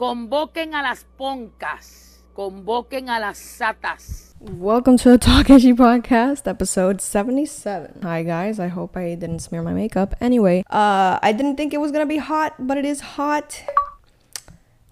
Convoquen 0.00 0.72
a 0.72 0.80
las 0.80 1.04
poncas. 1.18 2.24
Convoquen 2.32 3.10
a 3.10 3.20
las 3.20 3.36
satas. 3.36 4.34
Welcome 4.40 4.96
to 4.96 5.10
the 5.10 5.18
Talkeshi 5.18 5.76
podcast, 5.76 6.48
episode 6.48 7.02
77. 7.02 8.00
Hi 8.02 8.22
guys, 8.22 8.58
I 8.58 8.68
hope 8.68 8.96
I 8.96 9.14
didn't 9.14 9.40
smear 9.40 9.62
my 9.62 9.74
makeup. 9.74 10.14
Anyway, 10.18 10.64
uh 10.70 11.18
I 11.22 11.32
didn't 11.32 11.56
think 11.56 11.74
it 11.74 11.80
was 11.82 11.92
going 11.92 12.02
to 12.02 12.08
be 12.08 12.16
hot, 12.16 12.54
but 12.58 12.78
it 12.78 12.86
is 12.86 13.02
hot. 13.18 13.62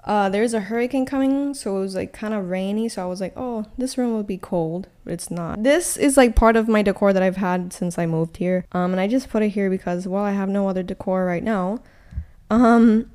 Uh 0.05 0.29
there's 0.29 0.53
a 0.53 0.61
hurricane 0.61 1.07
coming, 1.07 1.55
so 1.55 1.79
it 1.79 1.81
was 1.81 1.95
like 1.95 2.13
kind 2.13 2.35
of 2.35 2.51
rainy, 2.51 2.91
so 2.91 3.03
I 3.03 3.07
was 3.07 3.23
like, 3.23 3.33
"Oh, 3.35 3.65
this 3.79 3.97
room 3.97 4.13
will 4.13 4.25
be 4.25 4.37
cold." 4.37 4.89
But 5.05 5.15
it's 5.15 5.31
not. 5.31 5.63
This 5.63 5.97
is 5.97 6.19
like 6.19 6.37
part 6.37 6.55
of 6.55 6.69
my 6.69 6.83
decor 6.83 7.15
that 7.15 7.23
I've 7.23 7.39
had 7.39 7.73
since 7.73 7.97
I 7.97 8.05
moved 8.05 8.37
here. 8.37 8.67
Um 8.73 8.93
and 8.93 9.01
I 9.01 9.09
just 9.09 9.31
put 9.31 9.43
it 9.43 9.57
here 9.57 9.71
because 9.71 10.07
well, 10.07 10.25
I 10.25 10.33
have 10.33 10.51
no 10.51 10.69
other 10.69 10.83
decor 10.83 11.25
right 11.25 11.43
now. 11.43 11.79
Um 12.51 13.11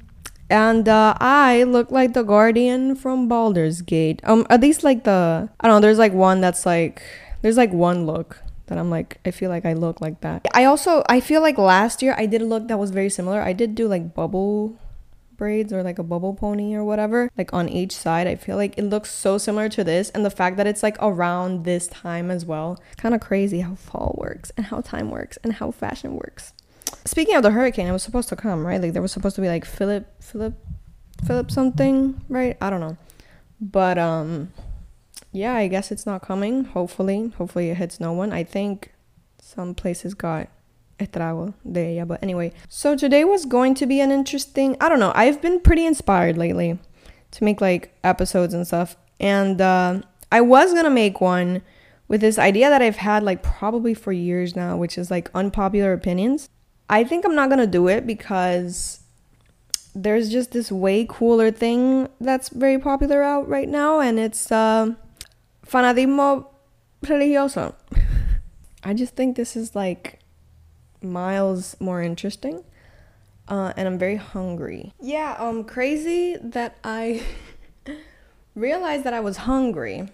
and 0.49 0.87
uh, 0.87 1.15
I 1.19 1.63
look 1.63 1.91
like 1.91 2.13
the 2.13 2.23
Guardian 2.23 2.95
from 2.95 3.27
Baldur's 3.27 3.81
Gate. 3.81 4.21
Um, 4.23 4.45
at 4.49 4.61
least 4.61 4.83
like 4.83 5.03
the 5.03 5.49
I 5.59 5.67
don't 5.67 5.77
know. 5.77 5.81
There's 5.81 5.97
like 5.97 6.13
one 6.13 6.41
that's 6.41 6.65
like 6.65 7.01
there's 7.41 7.57
like 7.57 7.71
one 7.71 8.05
look 8.05 8.41
that 8.67 8.77
I'm 8.77 8.89
like 8.89 9.19
I 9.25 9.31
feel 9.31 9.49
like 9.49 9.65
I 9.65 9.73
look 9.73 10.01
like 10.01 10.21
that. 10.21 10.47
I 10.53 10.65
also 10.65 11.03
I 11.09 11.19
feel 11.19 11.41
like 11.41 11.57
last 11.57 12.01
year 12.01 12.15
I 12.17 12.25
did 12.25 12.41
a 12.41 12.45
look 12.45 12.67
that 12.67 12.79
was 12.79 12.91
very 12.91 13.09
similar. 13.09 13.41
I 13.41 13.53
did 13.53 13.75
do 13.75 13.87
like 13.87 14.13
bubble 14.13 14.77
braids 15.35 15.73
or 15.73 15.83
like 15.83 15.99
a 15.99 16.03
bubble 16.03 16.33
pony 16.33 16.75
or 16.75 16.83
whatever 16.83 17.29
like 17.37 17.51
on 17.53 17.67
each 17.67 17.91
side 17.91 18.27
i 18.27 18.35
feel 18.35 18.55
like 18.55 18.77
it 18.77 18.83
looks 18.83 19.11
so 19.11 19.37
similar 19.37 19.67
to 19.67 19.83
this 19.83 20.09
and 20.11 20.23
the 20.23 20.29
fact 20.29 20.57
that 20.57 20.67
it's 20.67 20.83
like 20.83 20.95
around 21.01 21.63
this 21.65 21.87
time 21.87 22.29
as 22.29 22.45
well 22.45 22.79
kind 22.97 23.15
of 23.15 23.19
crazy 23.19 23.61
how 23.61 23.75
fall 23.75 24.15
works 24.17 24.51
and 24.55 24.67
how 24.67 24.79
time 24.79 25.09
works 25.09 25.37
and 25.43 25.53
how 25.53 25.71
fashion 25.71 26.13
works 26.13 26.53
Speaking 27.05 27.35
of 27.35 27.43
the 27.43 27.51
hurricane, 27.51 27.87
it 27.87 27.91
was 27.91 28.03
supposed 28.03 28.29
to 28.29 28.35
come, 28.35 28.65
right? 28.65 28.81
Like 28.81 28.93
there 28.93 29.01
was 29.01 29.11
supposed 29.11 29.35
to 29.35 29.41
be 29.41 29.47
like 29.47 29.65
Philip 29.65 30.05
Philip 30.21 30.55
Philip 31.25 31.51
something, 31.51 32.21
right? 32.29 32.57
I 32.61 32.69
don't 32.69 32.79
know. 32.79 32.97
But 33.59 33.97
um 33.97 34.51
yeah, 35.31 35.55
I 35.55 35.67
guess 35.67 35.91
it's 35.91 36.05
not 36.05 36.21
coming. 36.21 36.65
Hopefully. 36.65 37.33
Hopefully 37.37 37.69
it 37.69 37.77
hits 37.77 37.99
no 37.99 38.13
one. 38.13 38.31
I 38.31 38.43
think 38.43 38.93
some 39.41 39.75
places 39.75 40.13
got 40.13 40.49
estrago 40.99 41.53
de 41.69 41.97
ella. 41.97 42.05
But 42.05 42.23
anyway, 42.23 42.53
so 42.69 42.95
today 42.95 43.23
was 43.23 43.45
going 43.45 43.73
to 43.75 43.85
be 43.85 43.99
an 43.99 44.11
interesting 44.11 44.77
I 44.79 44.89
don't 44.89 44.99
know. 44.99 45.11
I've 45.15 45.41
been 45.41 45.59
pretty 45.59 45.85
inspired 45.85 46.37
lately 46.37 46.79
to 47.31 47.43
make 47.43 47.61
like 47.61 47.95
episodes 48.03 48.53
and 48.53 48.65
stuff. 48.65 48.95
And 49.19 49.61
uh 49.61 50.01
I 50.31 50.41
was 50.41 50.73
gonna 50.73 50.89
make 50.89 51.21
one 51.21 51.61
with 52.07 52.21
this 52.21 52.37
idea 52.37 52.69
that 52.69 52.81
I've 52.81 52.97
had 52.97 53.23
like 53.23 53.41
probably 53.43 53.93
for 53.93 54.11
years 54.11 54.55
now, 54.55 54.77
which 54.77 54.97
is 54.97 55.09
like 55.09 55.29
unpopular 55.33 55.93
opinions. 55.93 56.49
I 56.93 57.03
think 57.03 57.25
I'm 57.25 57.33
not 57.33 57.49
gonna 57.49 57.65
do 57.65 57.87
it 57.87 58.05
because 58.05 58.99
there's 59.95 60.29
just 60.29 60.51
this 60.51 60.71
way 60.71 61.07
cooler 61.09 61.49
thing 61.49 62.07
that's 62.21 62.49
very 62.49 62.77
popular 62.77 63.23
out 63.23 63.49
right 63.49 63.67
now, 63.67 63.99
and 63.99 64.19
it's 64.19 64.51
uh, 64.51 64.93
fanatismo 65.65 66.45
religioso. 67.01 67.73
I 68.83 68.93
just 68.93 69.15
think 69.15 69.35
this 69.37 69.55
is 69.55 69.75
like 69.75 70.19
miles 71.01 71.75
more 71.79 72.03
interesting, 72.03 72.63
uh, 73.47 73.73
and 73.75 73.87
I'm 73.87 73.97
very 73.97 74.17
hungry. 74.17 74.93
Yeah, 75.01 75.35
um, 75.39 75.63
crazy 75.63 76.37
that 76.43 76.77
I 76.83 77.23
realized 78.55 79.03
that 79.05 79.15
I 79.15 79.19
was 79.19 79.37
hungry 79.37 80.09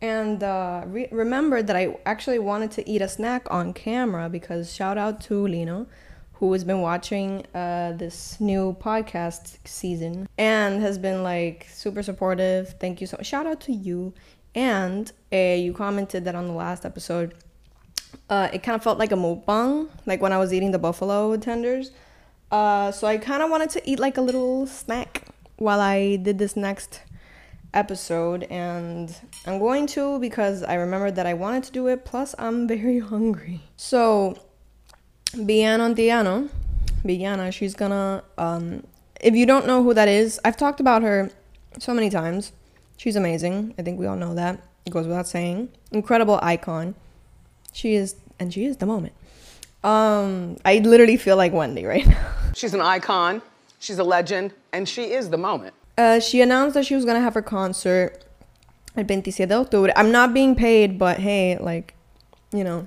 and 0.00 0.42
uh, 0.42 0.82
re- 0.86 1.08
remembered 1.10 1.66
that 1.68 1.76
I 1.76 1.96
actually 2.04 2.38
wanted 2.38 2.70
to 2.72 2.88
eat 2.88 3.00
a 3.00 3.08
snack 3.08 3.46
on 3.50 3.72
camera 3.72 4.28
because 4.28 4.72
shout 4.72 4.98
out 4.98 5.20
to 5.22 5.46
Lino, 5.46 5.86
who 6.34 6.52
has 6.52 6.64
been 6.64 6.80
watching 6.80 7.46
uh, 7.54 7.92
this 7.92 8.38
new 8.40 8.76
podcast 8.78 9.56
season 9.64 10.28
and 10.36 10.82
has 10.82 10.98
been 10.98 11.22
like 11.22 11.66
super 11.70 12.02
supportive. 12.02 12.74
Thank 12.78 13.00
you 13.00 13.06
so 13.06 13.16
much. 13.16 13.26
Shout 13.26 13.46
out 13.46 13.60
to 13.62 13.72
you. 13.72 14.12
And 14.54 15.10
uh, 15.32 15.36
you 15.36 15.72
commented 15.72 16.24
that 16.24 16.34
on 16.34 16.46
the 16.46 16.52
last 16.52 16.84
episode, 16.84 17.34
uh, 18.28 18.48
it 18.52 18.62
kind 18.62 18.74
of 18.74 18.82
felt 18.82 18.98
like 18.98 19.12
a 19.12 19.16
mukbang, 19.16 19.88
like 20.04 20.20
when 20.20 20.32
I 20.32 20.38
was 20.38 20.52
eating 20.52 20.72
the 20.72 20.78
buffalo 20.78 21.36
tenders. 21.36 21.90
Uh, 22.50 22.92
so 22.92 23.06
I 23.06 23.18
kind 23.18 23.42
of 23.42 23.50
wanted 23.50 23.70
to 23.70 23.90
eat 23.90 23.98
like 23.98 24.16
a 24.16 24.22
little 24.22 24.66
snack 24.66 25.22
while 25.56 25.80
I 25.80 26.16
did 26.16 26.38
this 26.38 26.54
next 26.56 27.00
episode 27.76 28.44
and 28.44 29.14
I'm 29.46 29.58
going 29.58 29.86
to 29.88 30.18
because 30.18 30.62
I 30.62 30.74
remembered 30.74 31.14
that 31.16 31.26
I 31.26 31.34
wanted 31.34 31.62
to 31.64 31.72
do 31.72 31.86
it 31.88 32.04
plus 32.04 32.34
I'm 32.38 32.66
very 32.66 32.98
hungry. 33.12 33.60
So 33.76 34.36
Villano 35.34 35.94
Antillano, 35.94 36.48
Biana, 37.04 37.52
she's 37.52 37.74
gonna 37.74 38.24
um 38.38 38.82
if 39.20 39.34
you 39.34 39.46
don't 39.46 39.66
know 39.66 39.82
who 39.82 39.94
that 39.94 40.08
is, 40.08 40.40
I've 40.44 40.56
talked 40.56 40.80
about 40.80 41.02
her 41.02 41.30
so 41.78 41.94
many 41.94 42.10
times. 42.10 42.52
She's 42.96 43.16
amazing. 43.16 43.74
I 43.78 43.82
think 43.82 43.98
we 44.00 44.06
all 44.06 44.16
know 44.16 44.34
that. 44.34 44.60
It 44.86 44.90
goes 44.92 45.06
without 45.06 45.26
saying. 45.26 45.68
Incredible 45.92 46.38
icon. 46.42 46.94
She 47.72 47.94
is 47.94 48.16
and 48.38 48.52
she 48.52 48.64
is 48.64 48.78
the 48.78 48.86
moment. 48.86 49.14
Um 49.84 50.56
I 50.64 50.78
literally 50.78 51.18
feel 51.18 51.36
like 51.36 51.52
Wendy 51.52 51.84
right 51.84 52.06
now. 52.16 52.32
She's 52.54 52.72
an 52.72 52.80
icon, 52.80 53.42
she's 53.78 53.98
a 53.98 54.04
legend, 54.04 54.54
and 54.72 54.88
she 54.88 55.12
is 55.12 55.28
the 55.28 55.36
moment. 55.36 55.74
Uh, 55.98 56.20
she 56.20 56.40
announced 56.42 56.74
that 56.74 56.84
she 56.84 56.94
was 56.94 57.04
gonna 57.04 57.20
have 57.20 57.34
her 57.34 57.42
concert 57.42 58.24
el 58.96 59.04
27 59.04 59.48
de 59.48 59.54
octubre. 59.54 59.92
I'm 59.96 60.10
not 60.10 60.34
being 60.34 60.54
paid, 60.54 60.98
but 60.98 61.18
hey, 61.18 61.56
like, 61.58 61.94
you 62.52 62.64
know, 62.64 62.86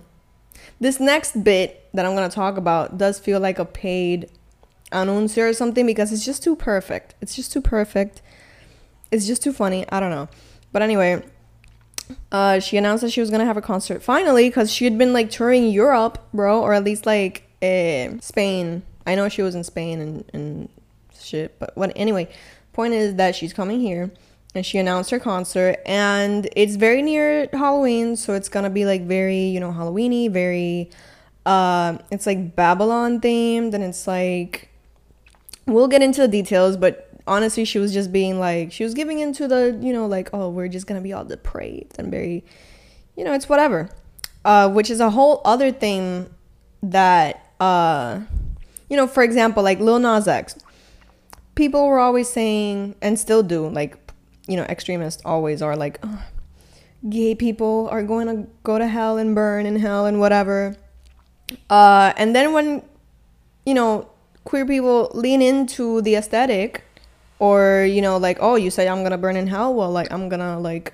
this 0.79 0.99
next 0.99 1.43
bit 1.43 1.87
that 1.93 2.05
I'm 2.05 2.13
gonna 2.15 2.29
talk 2.29 2.57
about 2.57 2.97
does 2.97 3.19
feel 3.19 3.39
like 3.39 3.59
a 3.59 3.65
paid 3.65 4.29
anuncio 4.91 5.49
or 5.49 5.53
something 5.53 5.85
because 5.85 6.11
it's 6.11 6.25
just 6.25 6.43
too 6.43 6.55
perfect. 6.55 7.15
It's 7.21 7.35
just 7.35 7.51
too 7.51 7.61
perfect. 7.61 8.21
It's 9.11 9.25
just 9.25 9.43
too 9.43 9.53
funny. 9.53 9.85
I 9.91 9.99
don't 9.99 10.11
know. 10.11 10.29
But 10.71 10.83
anyway, 10.83 11.23
uh, 12.31 12.59
she 12.59 12.77
announced 12.77 13.01
that 13.01 13.11
she 13.11 13.21
was 13.21 13.31
gonna 13.31 13.45
have 13.45 13.57
a 13.57 13.61
concert 13.61 14.03
finally 14.03 14.49
because 14.49 14.71
she 14.71 14.85
had 14.85 14.97
been 14.97 15.13
like 15.13 15.31
touring 15.31 15.69
Europe, 15.69 16.27
bro, 16.31 16.61
or 16.61 16.73
at 16.73 16.83
least 16.83 17.05
like 17.07 17.49
uh, 17.61 18.19
Spain. 18.19 18.83
I 19.05 19.15
know 19.15 19.29
she 19.29 19.41
was 19.41 19.55
in 19.55 19.63
Spain 19.63 19.99
and, 19.99 20.23
and 20.33 20.69
shit, 21.19 21.57
but 21.59 21.75
what 21.75 21.91
anyway 21.95 22.29
point 22.73 22.93
is 22.93 23.15
that 23.15 23.35
she's 23.35 23.53
coming 23.53 23.79
here 23.79 24.11
and 24.55 24.65
she 24.65 24.77
announced 24.77 25.11
her 25.11 25.19
concert 25.19 25.77
and 25.85 26.49
it's 26.55 26.75
very 26.75 27.01
near 27.01 27.47
Halloween, 27.53 28.15
so 28.15 28.33
it's 28.33 28.49
gonna 28.49 28.69
be 28.69 28.85
like 28.85 29.03
very, 29.03 29.41
you 29.41 29.59
know, 29.59 29.71
Halloweeny, 29.71 30.31
very 30.31 30.89
uh 31.45 31.97
it's 32.11 32.25
like 32.25 32.55
Babylon 32.55 33.21
themed 33.21 33.73
and 33.73 33.83
it's 33.83 34.07
like 34.07 34.69
we'll 35.65 35.87
get 35.87 36.01
into 36.01 36.21
the 36.21 36.27
details, 36.27 36.77
but 36.77 37.09
honestly 37.27 37.63
she 37.63 37.77
was 37.77 37.93
just 37.93 38.11
being 38.11 38.39
like 38.39 38.71
she 38.71 38.83
was 38.83 38.93
giving 38.93 39.19
into 39.19 39.47
the, 39.47 39.77
you 39.81 39.93
know, 39.93 40.07
like, 40.07 40.29
oh, 40.33 40.49
we're 40.49 40.67
just 40.67 40.87
gonna 40.87 41.01
be 41.01 41.13
all 41.13 41.25
depraved 41.25 41.97
and 41.99 42.11
very 42.11 42.43
you 43.15 43.23
know, 43.25 43.33
it's 43.33 43.49
whatever. 43.49 43.89
Uh, 44.45 44.69
which 44.69 44.89
is 44.89 45.01
a 45.01 45.09
whole 45.09 45.41
other 45.43 45.71
thing 45.71 46.29
that 46.81 47.53
uh 47.59 48.19
you 48.89 48.97
know, 48.97 49.05
for 49.05 49.21
example, 49.21 49.61
like 49.61 49.79
Lil 49.79 49.99
Nas 49.99 50.27
X 50.27 50.55
people 51.59 51.85
were 51.87 51.99
always 51.99 52.29
saying 52.29 52.95
and 53.01 53.19
still 53.19 53.43
do 53.43 53.67
like 53.67 53.97
you 54.47 54.55
know 54.55 54.63
extremists 54.63 55.21
always 55.25 55.61
are 55.61 55.75
like 55.75 55.99
oh, 56.03 56.23
gay 57.09 57.35
people 57.35 57.89
are 57.91 58.01
going 58.01 58.27
to 58.27 58.49
go 58.63 58.79
to 58.79 58.87
hell 58.87 59.17
and 59.17 59.35
burn 59.35 59.65
in 59.65 59.75
hell 59.75 60.05
and 60.05 60.21
whatever. 60.21 60.75
Uh, 61.69 62.13
and 62.15 62.33
then 62.33 62.53
when 62.53 62.81
you 63.65 63.73
know 63.73 64.07
queer 64.45 64.65
people 64.65 65.11
lean 65.13 65.41
into 65.41 66.01
the 66.01 66.15
aesthetic 66.15 66.81
or 67.39 67.83
you 67.83 68.01
know 68.01 68.15
like 68.15 68.37
oh 68.39 68.55
you 68.55 68.71
say 68.71 68.87
i'm 68.87 69.03
gonna 69.03 69.17
burn 69.17 69.35
in 69.35 69.47
hell? 69.47 69.73
Well 69.73 69.91
like 69.91 70.09
i'm 70.13 70.29
gonna 70.29 70.57
like 70.57 70.93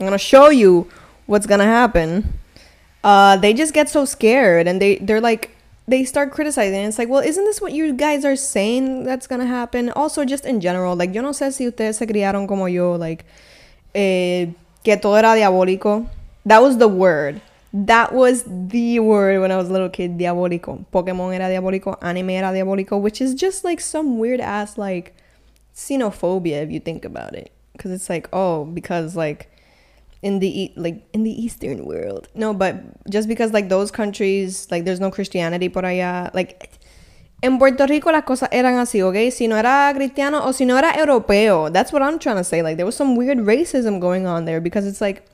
i'm 0.00 0.06
gonna 0.06 0.16
show 0.16 0.48
you 0.48 0.88
what's 1.26 1.46
gonna 1.46 1.68
happen. 1.68 2.40
Uh, 3.04 3.36
they 3.36 3.52
just 3.52 3.74
get 3.74 3.90
so 3.90 4.06
scared 4.06 4.66
and 4.66 4.80
they 4.80 4.96
they're 5.04 5.20
like 5.20 5.51
they 5.86 6.04
start 6.04 6.30
criticizing. 6.30 6.84
It's 6.84 6.98
like, 6.98 7.08
well, 7.08 7.22
isn't 7.22 7.44
this 7.44 7.60
what 7.60 7.72
you 7.72 7.92
guys 7.92 8.24
are 8.24 8.36
saying 8.36 9.04
that's 9.04 9.26
gonna 9.26 9.46
happen? 9.46 9.90
Also, 9.90 10.24
just 10.24 10.44
in 10.44 10.60
general, 10.60 10.96
like, 10.96 11.14
yo 11.14 11.22
no 11.22 11.30
sé 11.30 11.52
si 11.52 11.66
ustedes 11.66 11.96
se 11.96 12.06
criaron 12.06 12.46
como 12.46 12.66
yo, 12.66 12.92
like, 12.92 13.24
eh, 13.94 14.46
que 14.84 14.96
todo 14.96 15.16
era 15.16 15.34
diabólico. 15.34 16.08
That 16.46 16.62
was 16.62 16.78
the 16.78 16.88
word. 16.88 17.40
That 17.72 18.12
was 18.12 18.44
the 18.46 19.00
word 19.00 19.40
when 19.40 19.50
I 19.50 19.56
was 19.56 19.68
a 19.70 19.72
little 19.72 19.88
kid, 19.88 20.18
diabólico. 20.18 20.84
Pokemon 20.92 21.34
era 21.34 21.48
diabólico, 21.48 21.96
anime 22.02 22.30
era 22.30 22.52
diabólico, 22.52 23.00
which 23.00 23.20
is 23.20 23.34
just 23.34 23.64
like 23.64 23.80
some 23.80 24.18
weird 24.18 24.40
ass, 24.40 24.76
like, 24.76 25.14
xenophobia 25.74 26.62
if 26.62 26.70
you 26.70 26.80
think 26.80 27.04
about 27.04 27.34
it. 27.34 27.50
Because 27.72 27.90
it's 27.90 28.10
like, 28.10 28.28
oh, 28.32 28.64
because, 28.64 29.16
like, 29.16 29.48
in 30.22 30.38
the 30.38 30.72
like 30.76 31.04
in 31.12 31.24
the 31.24 31.30
eastern 31.30 31.84
world 31.84 32.28
no 32.34 32.54
but 32.54 32.76
just 33.10 33.28
because 33.28 33.52
like 33.52 33.68
those 33.68 33.90
countries 33.90 34.68
like 34.70 34.84
there's 34.84 35.00
no 35.00 35.10
christianity 35.10 35.68
por 35.68 35.82
allá 35.82 36.32
like 36.32 36.70
en 37.42 37.58
Puerto 37.58 37.86
Rico 37.86 38.10
las 38.12 38.22
cosas 38.22 38.48
eran 38.52 38.78
así, 38.78 39.02
¿ok? 39.02 39.32
Si 39.32 39.48
no 39.48 39.56
era 39.56 39.92
cristiano 39.94 40.46
o 40.46 40.52
si 40.52 40.64
no 40.64 40.78
era 40.78 40.92
europeo. 40.92 41.70
That's 41.72 41.92
what 41.92 42.00
I'm 42.00 42.18
trying 42.18 42.36
to 42.36 42.44
say. 42.44 42.62
Like, 42.62 42.76
there 42.76 42.86
was 42.86 42.94
some 42.94 43.16
weird 43.16 43.38
racism 43.38 44.00
going 44.00 44.26
on 44.26 44.44
there 44.44 44.60
because 44.60 44.86
it's 44.86 45.00
like 45.00 45.24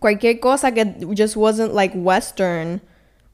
cualquier 0.00 0.38
cosa 0.40 0.70
que 0.70 0.84
just 1.14 1.36
wasn't 1.36 1.74
like 1.74 1.92
Western 1.94 2.80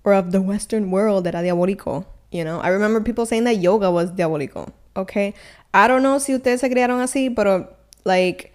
or 0.02 0.14
of 0.14 0.32
the 0.32 0.40
Western 0.40 0.90
world 0.90 1.26
era 1.26 1.42
diabólico, 1.42 2.06
you 2.32 2.42
know? 2.42 2.58
I 2.60 2.68
remember 2.68 3.00
people 3.00 3.26
saying 3.26 3.44
that 3.44 3.58
yoga 3.58 3.90
was 3.90 4.10
diabólico. 4.10 4.72
Okay. 4.96 5.34
I 5.74 5.86
don't 5.86 6.02
know 6.02 6.18
si 6.18 6.32
ustedes 6.32 6.60
se 6.60 6.70
criaron 6.70 7.00
así, 7.00 7.34
pero 7.34 7.68
like 8.04 8.52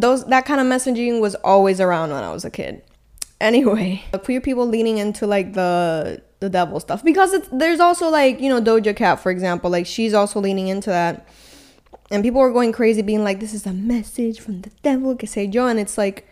those 0.00 0.24
that 0.26 0.44
kind 0.44 0.60
of 0.60 0.66
messaging 0.66 1.20
was 1.20 1.34
always 1.36 1.80
around 1.80 2.10
when 2.10 2.22
I 2.22 2.32
was 2.32 2.44
a 2.44 2.50
kid. 2.50 2.82
Anyway, 3.40 4.02
the 4.12 4.18
queer 4.18 4.40
people 4.40 4.66
leaning 4.66 4.98
into 4.98 5.26
like 5.26 5.54
the 5.54 6.22
the 6.40 6.48
devil 6.48 6.78
stuff. 6.78 7.02
Because 7.02 7.32
it's, 7.32 7.48
there's 7.52 7.80
also 7.80 8.08
like 8.08 8.40
you 8.40 8.48
know 8.48 8.60
Doja 8.60 8.94
Cat 8.94 9.20
for 9.20 9.30
example, 9.30 9.70
like 9.70 9.86
she's 9.86 10.14
also 10.14 10.40
leaning 10.40 10.68
into 10.68 10.90
that, 10.90 11.28
and 12.10 12.22
people 12.22 12.40
were 12.40 12.52
going 12.52 12.72
crazy 12.72 13.02
being 13.02 13.24
like, 13.24 13.40
"This 13.40 13.54
is 13.54 13.66
a 13.66 13.72
message 13.72 14.40
from 14.40 14.62
the 14.62 14.70
devil," 14.82 15.16
que 15.16 15.28
sé 15.28 15.52
yo, 15.52 15.66
and 15.66 15.78
it's 15.78 15.98
like, 15.98 16.26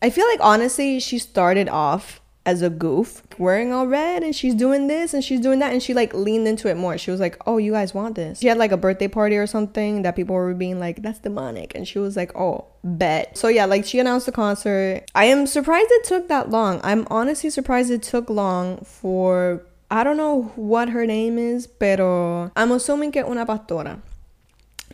I 0.00 0.10
feel 0.10 0.26
like 0.28 0.40
honestly 0.40 1.00
she 1.00 1.18
started 1.18 1.68
off 1.68 2.20
as 2.46 2.60
a 2.60 2.68
goof, 2.68 3.22
wearing 3.38 3.72
all 3.72 3.86
red, 3.86 4.22
and 4.22 4.36
she's 4.36 4.54
doing 4.54 4.86
this 4.86 5.14
and 5.14 5.24
she's 5.24 5.40
doing 5.40 5.60
that, 5.60 5.72
and 5.72 5.82
she 5.82 5.94
like 5.94 6.12
leaned 6.12 6.46
into 6.46 6.68
it 6.68 6.76
more. 6.76 6.98
She 6.98 7.10
was 7.10 7.20
like, 7.20 7.40
"Oh, 7.46 7.56
you 7.56 7.72
guys 7.72 7.94
want 7.94 8.16
this?" 8.16 8.40
She 8.40 8.48
had 8.48 8.58
like 8.58 8.72
a 8.72 8.76
birthday 8.76 9.08
party 9.08 9.36
or 9.36 9.46
something 9.46 10.02
that 10.02 10.14
people 10.14 10.34
were 10.34 10.52
being 10.54 10.78
like, 10.78 11.02
"That's 11.02 11.18
demonic," 11.18 11.74
and 11.74 11.88
she 11.88 11.98
was 11.98 12.16
like, 12.16 12.36
"Oh, 12.36 12.66
bet." 12.82 13.38
So 13.38 13.48
yeah, 13.48 13.64
like 13.64 13.84
she 13.86 13.98
announced 13.98 14.26
the 14.26 14.32
concert. 14.32 15.04
I 15.14 15.24
am 15.26 15.46
surprised 15.46 15.88
it 15.90 16.04
took 16.04 16.28
that 16.28 16.50
long. 16.50 16.80
I'm 16.84 17.06
honestly 17.10 17.48
surprised 17.50 17.90
it 17.90 18.02
took 18.02 18.28
long 18.28 18.78
for 18.84 19.62
I 19.90 20.04
don't 20.04 20.16
know 20.16 20.52
what 20.56 20.90
her 20.90 21.06
name 21.06 21.38
is, 21.38 21.66
pero 21.66 22.50
I'm 22.56 22.72
assuming 22.72 23.12
que 23.12 23.22
una 23.22 23.46
pastora, 23.46 24.00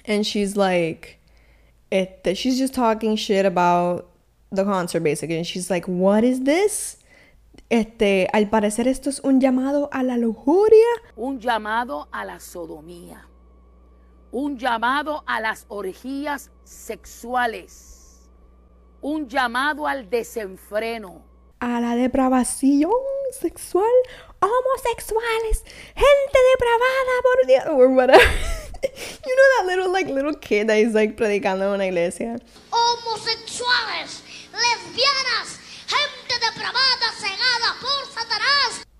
and 0.04 0.24
she's 0.24 0.56
like, 0.56 1.18
it. 1.90 2.22
That 2.22 2.38
she's 2.38 2.58
just 2.58 2.74
talking 2.74 3.16
shit 3.16 3.44
about 3.44 4.08
the 4.52 4.62
concert 4.62 5.00
basically, 5.00 5.36
and 5.36 5.46
she's 5.46 5.68
like, 5.68 5.88
"What 5.88 6.22
is 6.22 6.42
this?" 6.42 6.96
Este, 7.70 8.28
al 8.32 8.50
parecer 8.50 8.88
esto 8.88 9.08
es 9.10 9.20
un 9.20 9.40
llamado 9.40 9.88
a 9.92 10.02
la 10.02 10.16
lujuria. 10.16 10.88
Un 11.14 11.38
llamado 11.38 12.08
a 12.10 12.24
la 12.24 12.40
sodomía. 12.40 13.28
Un 14.32 14.58
llamado 14.58 15.22
a 15.26 15.40
las 15.40 15.66
orgías 15.68 16.50
sexuales. 16.64 18.28
Un 19.00 19.28
llamado 19.28 19.86
al 19.86 20.10
desenfreno. 20.10 21.22
A 21.60 21.80
la 21.80 21.94
depravación 21.94 22.90
sexual. 23.30 23.86
Homosexuales. 24.40 25.64
Gente 25.94 26.38
depravada, 26.52 27.22
por 27.22 27.46
Dios. 27.46 28.20
You 28.82 29.36
know 29.36 29.48
that 29.58 29.66
little, 29.66 29.92
like, 29.92 30.08
little 30.08 30.34
kid 30.34 30.68
that 30.68 30.78
is, 30.78 30.94
like, 30.94 31.14
predicando 31.14 31.66
en 31.66 31.74
una 31.74 31.86
iglesia. 31.86 32.40
Homosexuales. 32.70 34.22
Lesbianas. 34.52 35.58
Gente 35.86 36.46
depravada. 36.46 37.09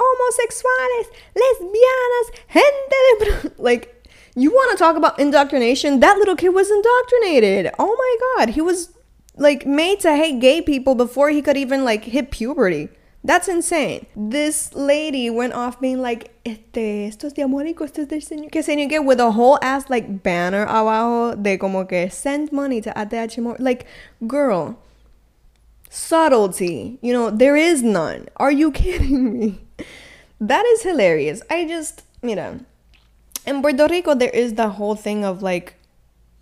Homosexuales, 0.01 1.07
lesbianas, 1.35 2.27
gente 2.49 2.99
de... 3.19 3.53
Like, 3.63 4.09
you 4.35 4.51
want 4.51 4.71
to 4.73 4.77
talk 4.83 4.97
about 4.97 5.19
indoctrination? 5.19 6.01
That 6.01 6.17
little 6.17 6.37
kid 6.37 6.51
was 6.51 6.71
indoctrinated. 6.71 7.71
Oh 7.79 7.95
my 7.95 8.45
god, 8.45 8.55
he 8.55 8.61
was 8.61 8.91
like 9.37 9.67
made 9.67 10.01
to 10.01 10.15
hate 10.17 10.41
gay 10.41 10.63
people 10.63 10.95
before 10.95 11.31
he 11.31 11.43
could 11.43 11.57
even 11.57 11.85
like 11.85 12.05
hit 12.05 12.31
puberty. 12.31 12.89
That's 13.23 13.49
insane. 13.49 14.07
This 14.17 14.75
lady 14.75 15.29
went 15.29 15.53
off 15.53 15.79
being 15.79 16.01
like, 16.01 16.31
este, 16.47 17.07
esto 17.07 17.27
es 17.27 17.35
diabólico, 17.35 17.85
esto 17.85 18.01
es 18.01 18.09
del 18.09 18.23
Señor. 18.23 18.51
Que 18.51 18.63
Señor 18.63 18.89
que 18.89 18.99
with 18.99 19.21
a 19.21 19.31
whole 19.31 19.59
ass 19.61 19.91
like 19.91 20.23
banner 20.23 20.65
abajo 20.67 21.41
de 21.41 21.59
como 21.59 21.85
que 21.85 22.09
send 22.09 22.51
money 22.51 22.81
to 22.81 22.91
ATH 22.99 23.37
Móvil. 23.37 23.57
Like, 23.59 23.85
girl, 24.27 24.79
subtlety. 25.91 26.99
You 27.03 27.13
know, 27.13 27.29
there 27.29 27.57
is 27.57 27.83
none. 27.83 28.29
Are 28.37 28.51
you 28.51 28.73
kidding 28.81 29.39
me? 29.39 29.61
That 30.41 30.65
is 30.65 30.83
hilarious. 30.83 31.43
I 31.51 31.67
just, 31.67 32.03
mira, 32.23 32.61
in 33.47 33.61
Puerto 33.61 33.87
Rico, 33.91 34.15
there 34.15 34.31
is 34.31 34.55
the 34.55 34.71
whole 34.71 34.95
thing 34.95 35.25
of 35.25 35.43
like, 35.43 35.75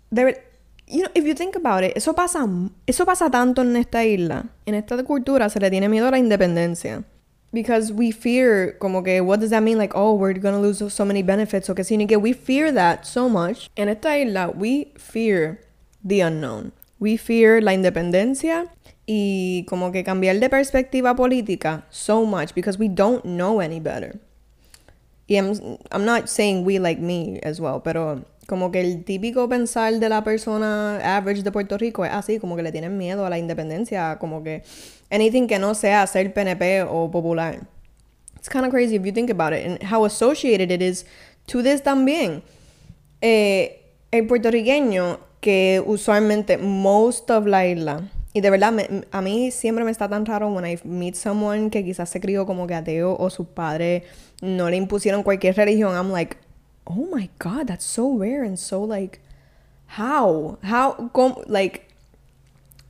there, 0.09 0.41
you 0.87 1.03
know, 1.03 1.09
if 1.13 1.25
you 1.25 1.33
think 1.33 1.55
about 1.55 1.83
it, 1.83 1.97
eso 1.97 2.13
pasa, 2.13 2.47
eso 2.87 3.05
pasa 3.05 3.29
tanto 3.29 3.61
en 3.61 3.75
esta 3.75 4.05
isla. 4.05 4.47
En 4.65 4.75
esta 4.75 5.03
cultura 5.03 5.49
se 5.51 5.59
le 5.59 5.69
tiene 5.69 5.89
miedo 5.89 6.07
a 6.07 6.11
la 6.11 6.17
independencia. 6.17 7.03
Because 7.51 7.91
we 7.91 8.11
fear, 8.11 8.73
como 8.79 9.01
que, 9.01 9.21
what 9.21 9.39
does 9.39 9.49
that 9.49 9.63
mean? 9.63 9.79
Like, 9.79 9.93
oh, 9.95 10.13
we're 10.13 10.33
gonna 10.33 10.61
lose 10.61 10.83
so 10.93 11.03
many 11.03 11.23
benefits. 11.23 11.67
Okay, 11.67 11.81
O 11.81 12.07
que 12.07 12.19
we 12.19 12.31
fear 12.31 12.71
that 12.71 13.07
so 13.07 13.27
much. 13.27 13.71
En 13.75 13.89
esta 13.89 14.09
isla, 14.09 14.51
we 14.51 14.93
fear 14.97 15.59
the 16.03 16.21
unknown. 16.21 16.73
We 16.99 17.17
fear 17.17 17.59
la 17.61 17.71
independencia 17.73 18.67
y 19.11 19.65
como 19.67 19.91
que 19.91 20.03
cambiar 20.03 20.39
de 20.39 20.51
perspectiva 20.51 21.15
política 21.15 21.83
so 21.89 22.25
much 22.25 22.53
because 22.53 22.77
we 22.77 22.87
don't 22.87 23.23
know 23.23 23.59
any 23.59 23.79
better. 23.79 24.19
Y 25.25 25.35
I'm, 25.35 25.79
I'm 25.91 26.05
not 26.05 26.27
saying 26.27 26.63
we 26.63 26.77
like 26.77 27.01
me 27.01 27.39
as 27.41 27.59
well, 27.59 27.81
pero 27.83 28.23
como 28.45 28.71
que 28.71 28.81
el 28.81 29.03
típico 29.05 29.49
pensar 29.49 29.95
de 29.99 30.09
la 30.09 30.23
persona 30.23 30.99
average 31.17 31.41
de 31.41 31.51
Puerto 31.51 31.75
Rico 31.79 32.05
es 32.05 32.11
así, 32.11 32.37
como 32.37 32.55
que 32.55 32.61
le 32.61 32.71
tienen 32.71 32.99
miedo 32.99 33.25
a 33.25 33.31
la 33.31 33.39
independencia, 33.39 34.19
como 34.19 34.43
que 34.43 34.61
anything 35.09 35.47
que 35.47 35.57
no 35.57 35.73
sea 35.73 36.05
ser 36.05 36.31
PNP 36.31 36.83
o 36.83 37.09
popular. 37.09 37.61
It's 38.35 38.47
kind 38.47 38.63
of 38.63 38.69
crazy 38.69 38.95
if 38.95 39.03
you 39.03 39.11
think 39.11 39.31
about 39.31 39.53
it 39.53 39.65
and 39.65 39.91
how 39.91 40.05
associated 40.05 40.69
it 40.69 40.83
is 40.83 41.07
to 41.47 41.63
this 41.63 41.81
también. 41.81 42.43
Eh, 43.21 43.81
el 44.11 44.27
puertorriqueño 44.27 45.19
que 45.41 45.81
usualmente 45.83 46.59
most 46.59 47.31
of 47.31 47.47
la 47.47 47.65
isla 47.65 48.03
y 48.33 48.41
de 48.41 48.49
verdad, 48.49 48.71
me, 48.71 49.05
a 49.11 49.21
mí 49.21 49.51
siempre 49.51 49.83
me 49.83 49.91
está 49.91 50.07
tan 50.07 50.25
raro 50.25 50.49
when 50.49 50.65
I 50.65 50.79
meet 50.83 51.15
someone 51.15 51.69
que 51.69 51.83
quizás 51.83 52.09
se 52.09 52.19
crió 52.19 52.45
como 52.45 52.67
que 52.67 52.75
ateo 52.75 53.15
o 53.17 53.29
sus 53.29 53.47
padres 53.47 54.03
no 54.41 54.69
le 54.69 54.77
impusieron 54.77 55.23
cualquier 55.23 55.55
religión. 55.55 55.95
I'm 55.95 56.11
like, 56.11 56.37
oh 56.85 57.07
my 57.11 57.29
God, 57.39 57.67
that's 57.67 57.85
so 57.85 58.15
rare 58.17 58.43
and 58.43 58.57
so 58.57 58.83
like, 58.83 59.19
how? 59.97 60.59
How? 60.63 61.09
Com 61.11 61.37
like, 61.47 61.88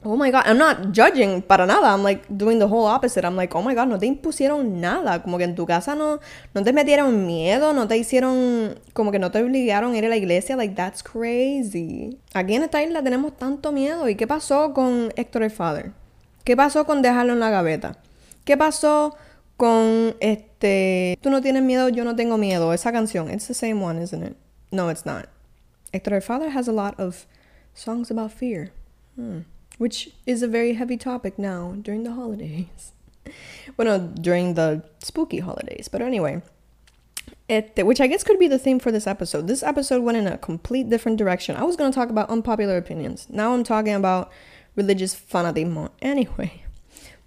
oh 0.03 0.15
my 0.15 0.31
God, 0.31 0.43
I'm 0.45 0.57
not 0.57 0.91
judging 0.91 1.41
para 1.41 1.65
nada. 1.65 1.87
I'm 1.87 2.03
like 2.03 2.25
doing 2.29 2.59
the 2.59 2.67
whole 2.67 2.85
opposite. 2.85 3.25
I'm 3.25 3.35
like, 3.35 3.53
oh 3.55 3.61
my 3.61 3.73
God, 3.73 3.89
no 3.89 3.97
te 3.97 4.05
impusieron 4.05 4.79
nada. 4.79 5.21
Como 5.21 5.37
que 5.37 5.43
en 5.43 5.55
tu 5.55 5.65
casa 5.65 5.95
no, 5.95 6.19
no 6.53 6.63
te 6.63 6.71
metieron 6.71 7.25
miedo, 7.25 7.73
no 7.73 7.87
te 7.87 7.97
hicieron, 7.97 8.79
como 8.93 9.11
que 9.11 9.19
no 9.19 9.31
te 9.31 9.43
obligaron 9.43 9.93
a 9.93 9.97
ir 9.97 10.05
a 10.05 10.09
la 10.09 10.17
iglesia. 10.17 10.55
Like, 10.55 10.75
that's 10.75 11.03
crazy. 11.03 12.17
Aquí 12.33 12.55
en 12.55 12.63
esta 12.63 12.81
isla 12.81 13.03
tenemos 13.03 13.35
tanto 13.35 13.71
miedo. 13.71 14.07
¿Y 14.07 14.15
qué 14.15 14.25
pasó 14.25 14.73
con 14.73 15.11
Héctor 15.15 15.43
el 15.43 15.51
Father? 15.51 15.91
¿Qué 16.45 16.55
pasó 16.55 16.85
con 16.85 17.01
dejarlo 17.01 17.33
en 17.33 17.39
la 17.39 17.49
gaveta? 17.49 17.97
¿Qué 18.45 18.55
pasó 18.55 19.15
con 19.57 20.15
este, 20.21 21.17
tú 21.21 21.29
no 21.29 21.41
tienes 21.41 21.63
miedo, 21.63 21.89
yo 21.89 22.05
no 22.05 22.15
tengo 22.15 22.37
miedo? 22.37 22.73
Esa 22.73 22.93
canción. 22.93 23.29
It's 23.29 23.47
the 23.47 23.53
same 23.53 23.83
one, 23.83 24.01
isn't 24.01 24.23
it? 24.23 24.37
No, 24.71 24.89
it's 24.89 25.05
not. 25.05 25.27
Héctor 25.91 26.13
el 26.13 26.21
Father 26.21 26.51
has 26.55 26.69
a 26.69 26.71
lot 26.71 26.97
of 26.99 27.25
songs 27.73 28.09
about 28.09 28.31
fear. 28.31 28.71
Hmm. 29.17 29.39
Which 29.79 30.11
is 30.27 30.43
a 30.43 30.47
very 30.47 30.73
heavy 30.73 30.97
topic 30.97 31.39
now 31.39 31.73
during 31.81 32.03
the 32.03 32.11
holidays. 32.11 32.91
well, 33.77 33.87
no, 33.87 34.07
during 34.07 34.53
the 34.53 34.83
spooky 35.01 35.39
holidays. 35.39 35.87
But 35.87 36.01
anyway, 36.01 36.43
it, 37.47 37.85
which 37.85 38.01
I 38.01 38.07
guess 38.07 38.23
could 38.23 38.37
be 38.37 38.49
the 38.49 38.59
theme 38.59 38.77
for 38.79 38.91
this 38.91 39.07
episode. 39.07 39.47
This 39.47 39.63
episode 39.63 40.03
went 40.03 40.17
in 40.17 40.27
a 40.27 40.37
complete 40.37 40.89
different 40.89 41.17
direction. 41.17 41.55
I 41.55 41.63
was 41.63 41.77
going 41.77 41.91
to 41.91 41.95
talk 41.95 42.09
about 42.09 42.29
unpopular 42.29 42.77
opinions. 42.77 43.27
Now 43.29 43.53
I'm 43.53 43.63
talking 43.63 43.95
about 43.95 44.31
religious 44.75 45.15
fanatismo. 45.15 45.89
Anyway, 46.01 46.63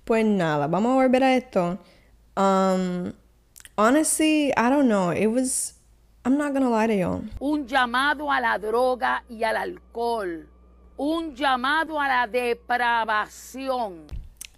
pues 0.04 0.24
nada, 0.24 0.68
vamos 0.68 0.92
a 0.92 1.08
volver 1.08 1.22
a 1.22 1.36
esto. 1.40 1.78
Um, 2.36 3.14
honestly, 3.78 4.54
I 4.56 4.68
don't 4.68 4.88
know. 4.88 5.10
It 5.10 5.26
was. 5.26 5.74
I'm 6.24 6.38
not 6.38 6.52
gonna 6.52 6.70
lie 6.70 6.86
to 6.86 6.94
y'all. 6.94 7.24
Un 7.40 7.66
llamado 7.66 8.30
a 8.30 8.40
la 8.40 8.58
droga 8.58 9.22
y 9.28 9.42
al 9.42 9.56
alcohol. 9.56 10.44
Un 10.98 11.34
llamado 11.34 11.98
a 12.00 12.08
la 12.08 12.26
depravación. 12.26 14.10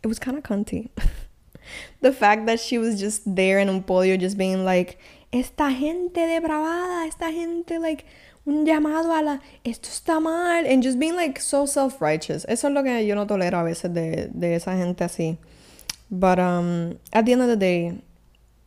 It 0.03 0.07
was 0.07 0.19
kind 0.19 0.37
of 0.37 0.45
cunty. 0.45 0.91
the 2.01 2.13
fact 2.13 2.47
that 2.47 2.61
she 2.61 2.79
was 2.79 3.01
just 3.01 3.23
there 3.35 3.59
in 3.59 3.69
un 3.69 3.83
podio 3.83 4.19
just 4.19 4.37
being 4.37 4.65
like, 4.65 4.99
esta 5.33 5.71
gente 5.71 6.21
depravada, 6.21 7.07
esta 7.07 7.31
gente 7.31 7.79
like 7.79 8.05
un 8.47 8.67
llamado 8.67 9.19
a 9.19 9.23
la 9.23 9.39
esto 9.65 9.89
está 9.89 10.21
mal 10.21 10.67
and 10.67 10.83
just 10.83 10.99
being 10.99 11.17
like 11.17 11.41
so 11.41 11.67
self-righteous. 11.67 12.45
Eso 12.49 12.69
es 12.69 12.75
lo 12.75 12.83
que 12.83 13.07
yo 13.07 13.15
no 13.15 13.27
tolero 13.27 13.61
a 13.61 13.65
veces 13.65 13.93
de, 13.95 14.29
de 14.33 14.55
esa 14.55 14.77
gente 14.77 15.05
así. 15.05 15.39
But 16.11 16.39
um 16.39 16.99
at 17.13 17.25
the 17.25 17.33
end 17.33 17.43
of 17.43 17.49
the 17.49 17.57
day, 17.57 18.03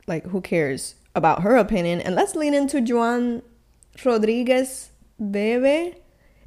like 0.08 0.26
who 0.28 0.42
cares 0.42 0.96
about 1.16 1.44
her 1.44 1.56
opinion? 1.56 2.02
And 2.02 2.16
let's 2.16 2.36
lean 2.36 2.54
into 2.54 2.82
Juan 2.82 3.44
Rodriguez 4.04 4.92
Bebe 5.20 5.96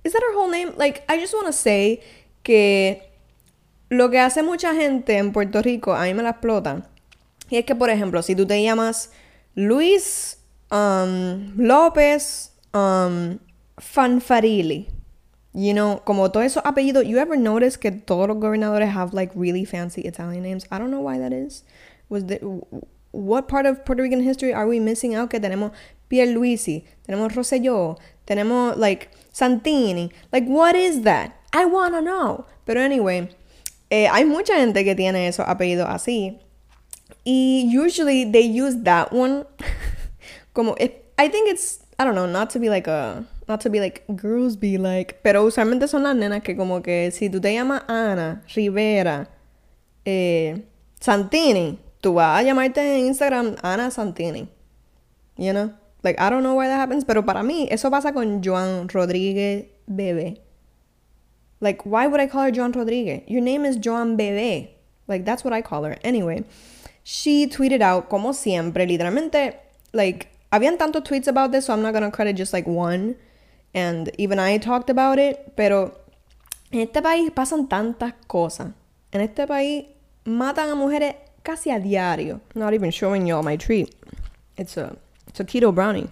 Is 0.04 0.12
that 0.12 0.22
her 0.22 0.34
whole 0.34 0.48
name? 0.48 0.72
Like, 0.76 1.04
I 1.08 1.18
just 1.18 1.34
want 1.34 1.46
to 1.46 1.52
say 1.52 2.00
que 2.42 3.02
lo 3.90 4.08
que 4.10 4.18
hace 4.18 4.42
mucha 4.42 4.74
gente 4.74 5.16
en 5.16 5.32
Puerto 5.32 5.62
Rico, 5.62 5.92
a 5.92 6.04
mí 6.04 6.14
me 6.14 6.22
la 6.22 6.30
explota. 6.30 6.86
Y 7.50 7.56
es 7.56 7.64
que, 7.64 7.74
por 7.74 7.90
ejemplo, 7.90 8.22
si 8.22 8.34
tú 8.34 8.46
te 8.46 8.62
llamas 8.62 9.10
Luis 9.56 10.38
um, 10.70 11.52
López 11.56 12.52
um, 12.72 13.38
Fanfarili, 13.78 14.88
you 15.52 15.72
know, 15.74 16.00
como 16.04 16.30
todos 16.30 16.46
esos 16.46 16.62
apellidos, 16.64 17.06
you 17.06 17.18
ever 17.18 17.36
notice 17.36 17.76
que 17.76 17.90
todos 17.90 18.28
los 18.28 18.38
gobernadores 18.38 18.88
have 18.88 19.12
like 19.12 19.32
really 19.34 19.64
fancy 19.64 20.02
Italian 20.02 20.42
names? 20.44 20.64
I 20.70 20.78
don't 20.78 20.90
know 20.90 21.00
why 21.00 21.18
that 21.18 21.32
is. 21.32 21.64
Was 22.08 22.26
the, 22.26 22.38
what 23.10 23.48
part 23.48 23.66
of 23.66 23.84
Puerto 23.84 24.02
Rican 24.02 24.20
history 24.20 24.54
are 24.54 24.66
we 24.66 24.78
missing 24.78 25.14
out 25.14 25.30
que 25.30 25.40
tenemos 25.40 25.72
Pierluisi, 26.08 26.84
tenemos 27.06 27.34
Rosselló, 27.34 27.98
tenemos 28.30 28.76
like 28.76 29.10
Santini. 29.32 30.12
Like, 30.32 30.46
what 30.46 30.76
is 30.76 31.02
that? 31.02 31.32
I 31.52 31.64
wanna 31.64 32.00
know. 32.00 32.46
Pero 32.64 32.80
anyway, 32.80 33.28
eh, 33.90 34.06
hay 34.06 34.24
mucha 34.24 34.54
gente 34.54 34.84
que 34.84 34.94
tiene 34.94 35.26
esos 35.26 35.46
apellidos 35.48 35.88
así. 35.88 36.38
Y 37.24 37.68
usually 37.76 38.24
they 38.24 38.46
use 38.46 38.84
that 38.84 39.12
one 39.12 39.44
como 40.54 40.76
if, 40.78 40.92
I 41.18 41.28
think 41.28 41.48
it's 41.50 41.80
I 41.98 42.04
don't 42.04 42.14
know, 42.14 42.26
not 42.26 42.50
to 42.50 42.60
be 42.60 42.70
like 42.70 42.86
a 42.86 43.26
not 43.48 43.60
to 43.62 43.70
be 43.70 43.80
like 43.80 44.04
girls 44.14 44.56
be 44.56 44.78
like, 44.78 45.18
pero 45.24 45.44
usualmente 45.44 45.88
son 45.88 46.04
las 46.04 46.14
nenas 46.14 46.44
que 46.44 46.56
como 46.56 46.82
que 46.82 47.10
si 47.10 47.28
tú 47.28 47.40
te 47.40 47.52
llamas 47.52 47.82
Ana 47.88 48.42
Rivera 48.54 49.28
eh, 50.04 50.62
Santini, 51.00 51.78
tú 52.00 52.14
vas 52.14 52.38
a 52.38 52.42
llamarte 52.44 52.80
en 52.80 53.06
Instagram 53.06 53.56
Ana 53.62 53.90
Santini. 53.90 54.48
You 55.36 55.52
know? 55.52 55.79
Like 56.02 56.20
I 56.20 56.30
don't 56.30 56.42
know 56.42 56.54
why 56.54 56.68
that 56.68 56.76
happens, 56.76 57.04
pero 57.04 57.22
para 57.22 57.42
mí 57.42 57.68
eso 57.70 57.90
pasa 57.90 58.12
con 58.12 58.42
Joanne 58.42 58.88
Rodríguez 58.88 59.66
Veve. 59.86 60.38
Like 61.60 61.84
why 61.84 62.06
would 62.06 62.20
I 62.20 62.26
call 62.26 62.44
her 62.44 62.50
Joanne 62.50 62.72
Rodríguez? 62.72 63.24
Your 63.28 63.42
name 63.42 63.64
is 63.64 63.76
Joanne 63.76 64.16
Veve. 64.16 64.68
Like 65.08 65.24
that's 65.24 65.44
what 65.44 65.52
I 65.52 65.60
call 65.60 65.84
her. 65.84 65.98
Anyway, 66.02 66.44
she 67.02 67.46
tweeted 67.46 67.82
out 67.82 68.08
como 68.08 68.32
siempre, 68.32 68.86
literalmente 68.86 69.56
like 69.92 70.28
habían 70.52 70.78
tantos 70.78 71.04
tweets 71.04 71.26
about 71.26 71.52
this, 71.52 71.66
so 71.66 71.72
I'm 71.72 71.82
not 71.82 71.92
gonna 71.92 72.10
credit 72.10 72.36
just 72.36 72.52
like 72.52 72.66
one. 72.66 73.16
And 73.74 74.10
even 74.18 74.38
I 74.38 74.58
talked 74.58 74.90
about 74.90 75.18
it, 75.18 75.54
pero 75.56 75.92
en 76.72 76.80
este 76.80 77.02
país 77.02 77.30
pasan 77.30 77.68
tantas 77.68 78.14
cosas. 78.26 78.72
En 79.12 79.20
este 79.20 79.46
país 79.46 79.86
matan 80.24 80.70
a 80.70 80.74
mujeres 80.74 81.14
casi 81.42 81.70
a 81.70 81.78
diario. 81.78 82.40
Not 82.54 82.74
even 82.74 82.90
showing 82.90 83.26
y'all 83.26 83.42
my 83.42 83.56
treat. 83.56 83.94
It's 84.56 84.76
a, 84.76 84.96
it's 85.30 85.40
keto 85.52 85.72
brownie. 85.72 86.08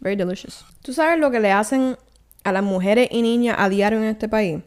Very 0.00 0.16
delicious. 0.16 0.64
¿Tú 0.82 0.92
sabes 0.92 1.18
lo 1.18 1.30
que 1.30 1.40
le 1.40 1.50
hacen 1.50 1.96
a 2.44 2.52
las 2.52 2.62
mujeres 2.62 3.08
y 3.10 3.22
niñas 3.22 3.56
a 3.58 3.68
diario 3.68 3.98
en 3.98 4.04
este 4.04 4.28
país? 4.28 4.60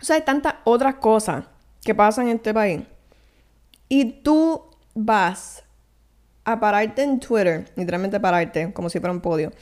O 0.00 0.04
sea, 0.04 0.16
hay 0.16 0.22
tantas 0.22 0.54
otras 0.64 0.96
cosas 0.96 1.44
que 1.84 1.94
pasan 1.94 2.28
en 2.28 2.36
este 2.36 2.54
país. 2.54 2.82
Y 3.88 4.22
tú 4.22 4.62
vas 4.94 5.62
a 6.44 6.60
pararte 6.60 7.02
en 7.02 7.20
Twitter, 7.20 7.70
literalmente 7.76 8.20
pararte, 8.20 8.72
como 8.72 8.88
si 8.88 9.00
fuera 9.00 9.12
un 9.12 9.20
podio. 9.20 9.52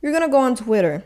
You're 0.00 0.12
gonna 0.12 0.30
go 0.30 0.38
on 0.38 0.54
Twitter 0.54 1.04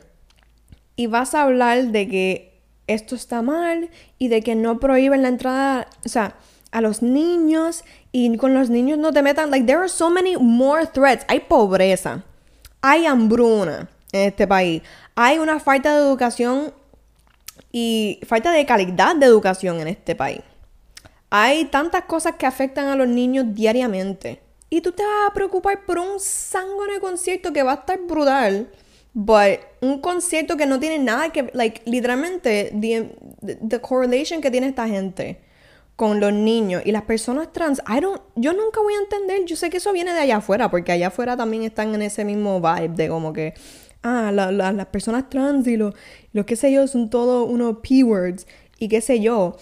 y 0.97 1.07
vas 1.07 1.35
a 1.35 1.43
hablar 1.43 1.87
de 1.87 2.09
que 2.09 2.61
esto 2.87 3.15
está 3.15 3.43
mal 3.43 3.91
y 4.19 4.29
de 4.29 4.43
que 4.43 4.55
no 4.55 4.81
prohíben 4.81 5.23
la 5.23 5.29
entrada, 5.29 5.89
o 6.05 6.09
sea, 6.09 6.37
a 6.71 6.81
los 6.81 7.03
niños 7.03 7.85
y 8.13 8.37
con 8.37 8.55
los 8.55 8.71
niños 8.71 8.99
no 8.99 9.13
te 9.13 9.23
metan. 9.23 9.51
Like, 9.51 9.67
there 9.67 9.79
are 9.79 9.89
so 9.89 10.11
many 10.11 10.37
more 10.37 10.87
threats. 10.87 11.25
Hay 11.29 11.41
pobreza, 11.41 12.25
hay 12.81 13.07
hambruna 13.07 13.89
en 14.13 14.29
este 14.29 14.47
país, 14.47 14.83
hay 15.15 15.39
una 15.39 15.61
falta 15.61 15.95
de 15.95 16.03
educación 16.03 16.73
y 17.73 18.21
falta 18.27 18.53
de 18.53 18.65
calidad 18.65 19.17
de 19.17 19.27
educación 19.27 19.81
en 19.81 19.89
este 19.89 20.15
país. 20.15 20.41
Hay 21.31 21.67
tantas 21.67 22.05
cosas 22.05 22.37
que 22.37 22.47
afectan 22.47 22.87
a 22.87 22.97
los 22.97 23.07
niños 23.07 23.47
diariamente. 23.55 24.41
Y 24.71 24.81
tú 24.81 24.93
te 24.93 25.03
vas 25.03 25.31
a 25.31 25.35
preocupar 25.35 25.85
por 25.85 25.99
un 25.99 26.19
de 26.19 27.01
concierto 27.01 27.53
que 27.53 27.63
va 27.63 27.73
a 27.73 27.75
estar 27.77 27.99
brutal. 28.01 28.71
But 29.13 29.61
un 29.81 30.01
concierto 30.01 30.57
que 30.57 30.67
no 30.67 30.79
tiene 30.79 30.99
nada 30.99 31.31
que... 31.31 31.51
Like, 31.53 31.83
literalmente, 31.85 32.73
the, 32.81 33.15
the 33.67 33.81
correlation 33.81 34.41
que 34.41 34.51
tiene 34.51 34.69
esta 34.69 34.87
gente 34.87 35.41
con 35.99 36.21
los 36.21 36.33
niños 36.33 36.83
y 36.85 36.93
las 36.93 37.03
personas 37.03 37.53
trans, 37.53 37.83
I 37.89 37.99
don't, 37.99 38.23
yo 38.37 38.53
nunca 38.53 38.81
voy 38.81 38.95
a 38.95 38.99
entender. 38.99 39.45
Yo 39.47 39.57
sé 39.57 39.69
que 39.69 39.79
eso 39.79 39.93
viene 39.93 40.13
de 40.13 40.21
allá 40.21 40.37
afuera, 40.37 40.71
porque 40.71 40.93
allá 40.93 41.09
afuera 41.09 41.37
también 41.37 41.65
están 41.65 41.93
en 41.93 42.03
ese 42.03 42.25
mismo 42.25 42.61
vibe 42.61 42.95
de 42.95 43.09
como 43.09 43.33
que, 43.33 43.55
ah, 44.05 44.31
las 44.31 44.87
personas 44.87 45.29
trans 45.29 45.67
y 45.67 45.77
los, 45.77 45.97
lo 46.33 46.47
que 46.47 46.55
sé 46.55 46.71
yo 46.71 46.87
son 46.87 47.11
todo 47.11 47.47
unos 47.47 47.79
P-words 47.83 48.47
y 48.79 48.87
qué 48.87 49.01
sé 49.01 49.19
yo. 49.19 49.57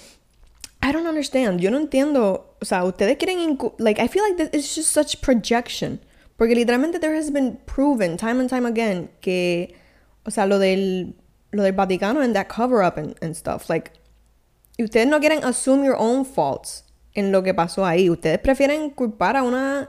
I 0.82 0.92
don't 0.92 1.06
understand. 1.06 1.58
Yo 1.58 1.70
no 1.70 1.78
entiendo. 1.78 2.54
O 2.60 2.64
sea, 2.66 2.84
ustedes 2.84 3.16
quieren. 3.16 3.58
Like, 3.78 3.98
I 3.98 4.06
feel 4.06 4.22
like 4.22 4.36
this 4.36 4.50
is 4.52 4.74
just 4.76 4.92
such 4.92 5.22
projection. 5.22 6.00
Porque 6.36 6.54
literalmente 6.54 7.00
there 7.00 7.16
has 7.16 7.30
been 7.30 7.58
proven 7.64 8.18
time 8.18 8.40
and 8.40 8.50
time 8.50 8.66
again 8.66 9.08
que. 9.22 9.74
O 10.26 10.30
sea, 10.30 10.44
lo 10.44 10.58
del. 10.58 11.14
Lo 11.52 11.62
del 11.62 11.72
Vaticano 11.72 12.20
and 12.20 12.34
that 12.34 12.48
cover 12.48 12.82
up 12.82 12.98
and, 12.98 13.16
and 13.22 13.34
stuff. 13.34 13.70
Like, 13.70 13.90
ustedes 14.84 15.06
no 15.06 15.20
quieren 15.20 15.44
assume 15.44 15.86
your 15.86 15.96
own 15.98 16.24
faults 16.24 16.84
en 17.14 17.32
lo 17.32 17.42
que 17.42 17.54
pasó 17.54 17.84
ahí. 17.84 18.10
Ustedes 18.10 18.38
prefieren 18.38 18.90
culpar 18.90 19.36
a 19.36 19.42
una. 19.42 19.88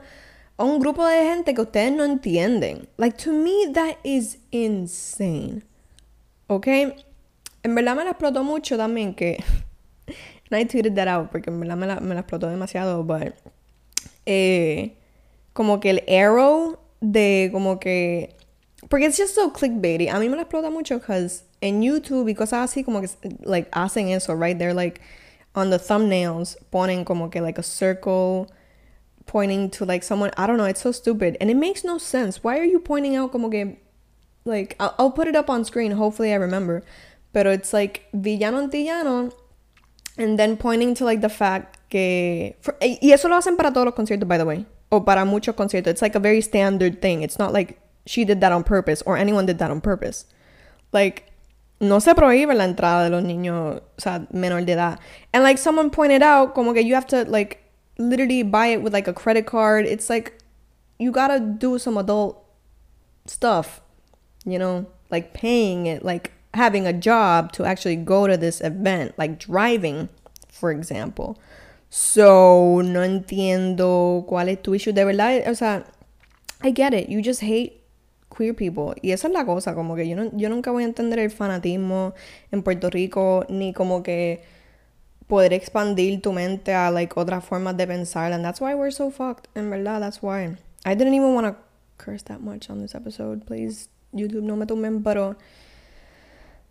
A 0.56 0.64
un 0.64 0.80
grupo 0.80 1.06
de 1.06 1.22
gente 1.22 1.54
que 1.54 1.60
ustedes 1.60 1.92
no 1.92 2.04
entienden. 2.04 2.88
Like, 2.96 3.16
to 3.22 3.32
me, 3.32 3.72
that 3.74 3.96
is 4.02 4.38
insane. 4.50 5.62
¿Ok? 6.48 6.66
En 7.62 7.74
verdad 7.74 7.94
me 7.94 8.02
la 8.02 8.10
explotó 8.10 8.42
mucho 8.42 8.76
también 8.76 9.14
que 9.14 9.38
I 10.50 10.64
tweeted 10.64 10.94
that 10.94 11.06
out 11.06 11.30
porque 11.30 11.50
me 11.50 11.66
la, 11.66 11.76
me 11.76 11.86
la, 11.86 12.00
me 12.00 12.14
explotó 12.14 12.48
demasiado, 12.48 13.04
but 13.04 13.34
eh, 14.26 14.96
como 15.52 15.80
que 15.80 15.90
el 15.90 16.04
arrow 16.08 16.78
de 17.00 17.50
como 17.52 17.78
que 17.78 18.34
porque 18.88 19.04
it's 19.04 19.16
just 19.16 19.34
so 19.34 19.50
clickbaity. 19.50 20.08
A 20.08 20.14
mí 20.14 20.30
me 20.30 20.36
la 20.36 20.44
explota 20.44 20.70
mucho 20.70 20.98
because 20.98 21.42
en 21.60 21.82
YouTube 21.82 22.28
y 22.28 22.34
cosas 22.34 22.70
así 22.70 22.84
como 22.84 23.00
que 23.00 23.08
like 23.42 23.70
hacen 23.72 24.08
eso, 24.08 24.34
right? 24.34 24.58
They're 24.58 24.74
like 24.74 25.00
on 25.54 25.70
the 25.70 25.78
thumbnails 25.78 26.56
ponen 26.72 27.04
como 27.04 27.28
que 27.28 27.40
like 27.40 27.58
a 27.58 27.62
circle 27.62 28.48
pointing 29.26 29.70
to 29.70 29.84
like 29.84 30.02
someone. 30.02 30.30
I 30.36 30.46
don't 30.46 30.56
know. 30.56 30.64
It's 30.64 30.80
so 30.80 30.92
stupid 30.92 31.36
and 31.40 31.50
it 31.50 31.56
makes 31.56 31.84
no 31.84 31.98
sense. 31.98 32.44
Why 32.44 32.58
are 32.58 32.64
you 32.64 32.78
pointing 32.78 33.16
out 33.16 33.32
como 33.32 33.50
que 33.50 33.76
like 34.44 34.76
I'll, 34.78 34.94
I'll 34.98 35.10
put 35.10 35.28
it 35.28 35.36
up 35.36 35.50
on 35.50 35.64
screen. 35.64 35.92
Hopefully 35.92 36.32
I 36.32 36.36
remember. 36.36 36.82
Pero 37.32 37.50
it's 37.50 37.72
like 37.72 38.06
villano 38.14 38.66
antillano 38.66 39.32
And 40.18 40.36
then 40.36 40.56
pointing 40.56 40.94
to 40.94 41.04
like 41.04 41.20
the 41.20 41.28
fact 41.28 41.78
que... 41.88 42.56
For, 42.60 42.76
y 42.82 43.12
eso 43.12 43.28
lo 43.28 43.36
hacen 43.36 43.56
para 43.56 43.70
todos 43.70 43.86
los 43.86 43.94
conciertos, 43.94 44.26
by 44.26 44.36
the 44.36 44.44
way. 44.44 44.66
O 44.90 45.00
para 45.04 45.24
muchos 45.24 45.54
conciertos. 45.54 45.86
It's 45.86 46.02
like 46.02 46.16
a 46.16 46.20
very 46.20 46.40
standard 46.40 47.00
thing. 47.00 47.22
It's 47.22 47.38
not 47.38 47.52
like 47.52 47.78
she 48.08 48.24
did 48.24 48.40
that 48.40 48.52
on 48.52 48.64
purpose 48.64 49.02
or 49.02 49.18
anyone 49.18 49.44
did 49.44 49.58
that 49.58 49.70
on 49.70 49.80
purpose. 49.82 50.24
Like, 50.92 51.30
no 51.78 51.98
se 51.98 52.14
prohíbe 52.14 52.56
la 52.56 52.64
entrada 52.64 53.04
de 53.04 53.10
los 53.10 53.22
niños, 53.22 53.80
o 53.80 54.00
sea, 54.00 54.26
menor 54.32 54.64
de 54.64 54.72
edad. 54.72 54.98
And 55.34 55.44
like 55.44 55.58
someone 55.58 55.90
pointed 55.90 56.22
out, 56.22 56.54
como 56.54 56.72
que 56.72 56.82
you 56.82 56.94
have 56.94 57.06
to 57.08 57.24
like 57.24 57.62
literally 57.98 58.42
buy 58.42 58.68
it 58.68 58.82
with 58.82 58.94
like 58.94 59.08
a 59.08 59.12
credit 59.12 59.44
card. 59.46 59.84
It's 59.84 60.08
like 60.08 60.38
you 60.98 61.12
gotta 61.12 61.38
do 61.38 61.78
some 61.78 61.98
adult 61.98 62.42
stuff, 63.26 63.82
you 64.46 64.58
know, 64.58 64.86
like 65.10 65.34
paying 65.34 65.86
it, 65.86 66.02
like 66.02 66.32
having 66.54 66.86
a 66.86 66.94
job 66.94 67.52
to 67.52 67.64
actually 67.64 67.96
go 67.96 68.26
to 68.26 68.38
this 68.38 68.62
event, 68.62 69.12
like 69.18 69.38
driving, 69.38 70.08
for 70.50 70.72
example. 70.72 71.38
So, 71.90 72.80
no 72.80 73.00
entiendo 73.00 74.26
cuál 74.26 74.48
es 74.48 74.58
tu 74.62 74.74
issue. 74.74 74.92
De 74.92 75.04
verdad, 75.04 75.46
o 75.46 75.52
sea, 75.52 75.84
I 76.62 76.70
get 76.70 76.92
it. 76.92 77.08
You 77.08 77.22
just 77.22 77.40
hate 77.42 77.77
queer 78.38 78.54
people. 78.54 78.94
Y 79.02 79.10
esa 79.10 79.26
es 79.26 79.34
la 79.34 79.44
cosa, 79.44 79.74
como 79.74 79.96
que 79.96 80.08
yo, 80.08 80.16
no, 80.16 80.30
yo 80.36 80.48
nunca 80.48 80.70
voy 80.70 80.84
a 80.84 80.86
entender 80.86 81.18
el 81.18 81.30
fanatismo 81.30 82.14
en 82.52 82.62
Puerto 82.62 82.88
Rico, 82.88 83.44
ni 83.48 83.72
como 83.72 84.02
que 84.02 84.42
poder 85.26 85.52
expandir 85.52 86.22
tu 86.22 86.32
mente 86.32 86.72
a 86.72 86.90
like 86.90 87.18
otras 87.18 87.44
formas 87.44 87.76
de 87.76 87.86
pensar. 87.86 88.32
And 88.32 88.44
that's 88.44 88.60
why 88.60 88.74
we're 88.74 88.92
so 88.92 89.10
fucked. 89.10 89.48
En 89.54 89.70
verdad, 89.70 90.00
that's 90.00 90.22
why. 90.22 90.56
I 90.86 90.94
didn't 90.94 91.14
even 91.14 91.34
want 91.34 91.46
to 91.46 91.56
curse 91.98 92.22
that 92.24 92.40
much 92.40 92.70
on 92.70 92.80
this 92.80 92.94
episode. 92.94 93.44
Please, 93.44 93.88
YouTube, 94.14 94.42
no 94.42 94.56
me 94.56 94.64
tumben, 94.64 95.02
pero 95.02 95.36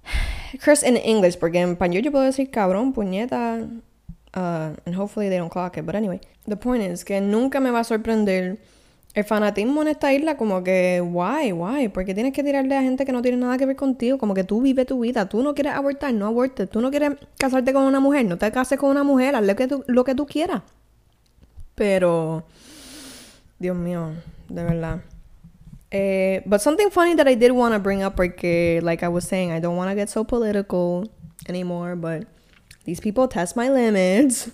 curse 0.61 0.83
in 0.83 0.95
English, 0.95 1.37
porque 1.37 1.57
en 1.57 1.75
español 1.75 2.01
yo 2.01 2.11
puedo 2.11 2.23
decir 2.23 2.49
cabrón, 2.49 2.93
puñeta, 2.93 3.69
uh, 4.33 4.73
and 4.85 4.95
hopefully 4.95 5.29
they 5.29 5.37
don't 5.37 5.51
clock 5.51 5.77
it. 5.77 5.85
But 5.85 5.95
anyway, 5.95 6.21
the 6.47 6.55
point 6.55 6.81
is 6.81 7.03
que 7.03 7.19
nunca 7.19 7.59
me 7.59 7.69
va 7.69 7.81
a 7.81 7.83
sorprender 7.83 8.57
el 9.17 9.23
fanatismo 9.23 9.81
en 9.81 9.87
esta 9.87 10.13
isla, 10.13 10.37
como 10.37 10.63
que, 10.63 11.01
why, 11.01 11.51
why, 11.51 11.87
porque 11.87 12.13
tienes 12.13 12.33
que 12.33 12.43
tirarle 12.43 12.77
a 12.77 12.83
gente 12.83 13.03
que 13.03 13.11
no 13.11 13.23
tiene 13.23 13.37
nada 13.37 13.57
que 13.57 13.65
ver 13.65 13.75
contigo, 13.75 14.19
como 14.19 14.35
que 14.35 14.43
tú 14.43 14.61
vive 14.61 14.85
tu 14.85 14.99
vida, 14.99 15.27
tú 15.27 15.41
no 15.41 15.55
quieres 15.55 15.73
abortar, 15.73 16.13
no 16.13 16.27
abortes, 16.27 16.69
tú 16.69 16.81
no 16.81 16.91
quieres 16.91 17.13
casarte 17.39 17.73
con 17.73 17.81
una 17.81 17.99
mujer, 17.99 18.25
no 18.25 18.37
te 18.37 18.51
cases 18.51 18.77
con 18.77 18.91
una 18.91 19.03
mujer, 19.03 19.35
haz 19.35 19.43
lo 19.43 19.55
que 19.55 19.67
tú, 19.67 19.83
lo 19.87 20.03
que 20.03 20.13
tú 20.13 20.27
quieras. 20.27 20.61
Pero, 21.73 22.43
Dios 23.57 23.75
mío, 23.75 24.11
de 24.49 24.63
verdad. 24.63 24.99
Uh, 25.91 26.47
but 26.47 26.61
something 26.61 26.91
funny 26.91 27.15
that 27.15 27.27
I 27.27 27.33
did 27.33 27.53
want 27.53 27.73
to 27.73 27.79
bring 27.79 28.03
up, 28.03 28.15
porque, 28.15 28.81
like 28.83 29.01
I 29.03 29.07
was 29.07 29.25
saying, 29.25 29.51
I 29.51 29.59
don't 29.59 29.77
want 29.77 29.89
to 29.89 29.95
get 29.95 30.11
so 30.11 30.25
political 30.25 31.09
anymore, 31.49 31.95
but 31.95 32.27
these 32.83 32.99
people 32.99 33.27
test 33.27 33.55
my 33.55 33.67
limits. 33.67 34.51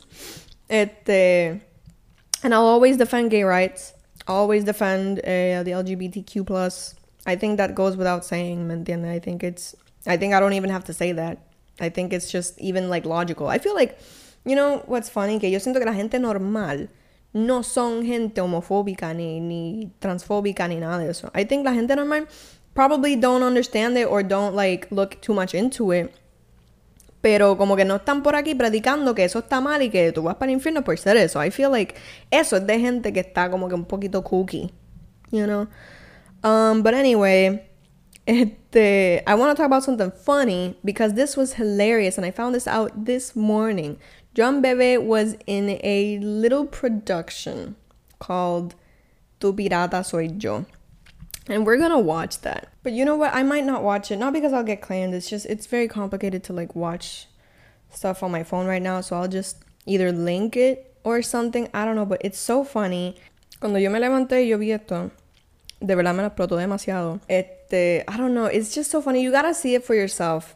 Este, 0.70 1.60
and 2.43 2.53
I'll 2.53 2.65
always 2.65 2.96
defend 2.96 3.29
gay 3.29 3.43
rights. 3.43 3.93
Always 4.27 4.63
defend 4.63 5.20
uh, 5.20 5.63
the 5.63 5.72
LGBTQ 5.72 6.46
plus. 6.46 6.96
I 7.25 7.36
think 7.36 7.58
that 7.58 7.75
goes 7.75 7.98
without 7.98 8.25
saying. 8.25 8.72
I 9.06 9.20
think 9.20 9.44
it's, 9.44 9.75
I 10.06 10.18
think 10.18 10.34
I 10.34 10.39
don't 10.39 10.53
even 10.53 10.70
have 10.70 10.84
to 10.86 10.94
say 10.94 11.12
that. 11.13 11.39
I 11.80 11.89
think 11.89 12.13
it's 12.13 12.32
just 12.32 12.60
even 12.60 12.89
like 12.89 13.06
logical. 13.06 13.48
I 13.48 13.58
feel 13.58 13.75
like, 13.75 13.98
you 14.46 14.56
know 14.56 14.84
what's 14.86 15.10
funny? 15.10 15.39
Que 15.39 15.50
yo 15.50 15.60
siento 15.60 15.80
que 15.80 15.86
la 15.86 15.94
gente 15.94 16.20
normal 16.20 16.89
no 17.34 17.63
son 17.63 18.06
gente 18.06 18.42
homofóbica 18.42 19.13
ni, 19.13 19.39
ni 19.39 19.92
transfóbica 20.00 20.68
ni 20.68 20.80
nada 20.80 21.00
de 21.00 21.10
eso. 21.10 21.32
I 21.34 21.46
think 21.46 21.65
la 21.65 21.74
gente 21.74 21.96
normal 21.96 22.27
probably 22.75 23.15
don't 23.15 23.44
understand 23.44 23.98
it 23.98 24.06
or 24.06 24.24
don't 24.24 24.56
like 24.56 24.88
look 24.92 25.20
too 25.22 25.34
much 25.34 25.53
into 25.53 25.92
it. 25.92 26.13
Pero 27.24 27.58
como 27.58 27.77
que 27.77 27.86
no 27.86 27.96
están 27.96 28.22
por 28.22 28.36
aquí 28.36 28.53
predicando 28.53 29.15
que 29.15 29.24
eso 29.24 29.39
está 29.39 29.62
mal 29.62 29.82
y 29.82 29.89
que 29.89 30.12
tú 30.12 30.24
vas 30.24 30.36
para 30.36 30.51
el 30.51 30.58
infierno 30.58 30.84
por 30.84 30.98
ser 30.98 31.15
eso. 31.15 31.42
I 31.42 31.51
feel 31.51 31.72
like 31.72 31.96
eso 32.30 32.58
es 32.58 32.68
de 32.68 32.77
gente 32.77 33.13
que 33.13 33.22
está 33.22 33.50
como 33.50 33.70
que 33.70 33.75
un 33.75 33.86
poquito 33.86 34.25
cookie, 34.25 34.74
you 35.32 35.46
know. 35.46 35.68
Um, 36.44 36.84
but 36.84 36.94
anyway, 36.94 37.65
este, 38.25 39.24
I 39.25 39.36
want 39.36 39.56
to 39.56 39.56
talk 39.56 39.68
about 39.68 39.86
something 39.86 40.12
funny 40.12 40.75
because 40.84 41.13
this 41.13 41.38
was 41.38 41.53
hilarious 41.53 42.18
and 42.18 42.25
I 42.25 42.32
found 42.32 42.56
this 42.56 42.68
out 42.68 43.06
this 43.06 43.38
morning. 43.38 43.98
John 44.34 44.62
Bebe 44.62 44.98
was 44.98 45.38
in 45.48 45.80
a 45.82 46.20
little 46.20 46.65
production 46.65 47.77
called 48.20 48.75
Tu 49.39 49.53
Pirata 49.53 50.03
Soy 50.03 50.27
Yo. 50.27 50.65
And 51.48 51.66
we're 51.66 51.78
gonna 51.78 52.00
watch 52.00 52.40
that. 52.42 52.72
But 52.84 52.94
you 52.94 53.04
know 53.04 53.16
what? 53.16 53.34
I 53.34 53.44
might 53.44 53.66
not 53.66 53.84
watch 53.84 54.12
it. 54.12 54.18
Not 54.18 54.34
because 54.34 54.54
I'll 54.54 54.64
get 54.64 54.82
claimed. 54.82 55.14
It's 55.14 55.30
just 55.30 55.46
it's 55.46 55.68
very 55.68 55.88
complicated 55.88 56.44
to 56.46 56.54
like 56.54 56.76
watch 56.76 57.28
stuff 57.92 58.24
on 58.24 58.32
my 58.32 58.44
phone 58.44 58.66
right 58.66 58.82
now. 58.82 59.02
So 59.02 59.16
I'll 59.16 59.28
just 59.28 59.58
either 59.86 60.12
link 60.12 60.56
it 60.56 60.96
or 61.04 61.22
something. 61.22 61.70
I 61.74 61.86
don't 61.86 61.96
know, 61.96 62.06
but 62.06 62.22
it's 62.24 62.40
so 62.40 62.64
funny. 62.64 63.16
Cuando 63.60 63.80
yo 63.80 63.90
me 63.90 64.00
levanté 64.00 64.48
yo 64.48 64.58
vi 64.58 64.72
esto, 64.72 65.12
de 65.80 65.96
verdad 65.96 66.16
me 66.16 66.24
lo 66.24 66.30
explotó 66.30 66.58
demasiado. 66.58 67.20
Este, 67.30 68.04
I 68.08 68.18
don't 68.18 68.34
know. 68.34 68.46
It's 68.46 68.74
just 68.74 68.90
so 68.90 69.02
funny. 69.02 69.22
You 69.22 69.32
gotta 69.32 69.54
see 69.54 69.76
it 69.76 69.84
for 69.84 69.96
yourself. 69.96 70.56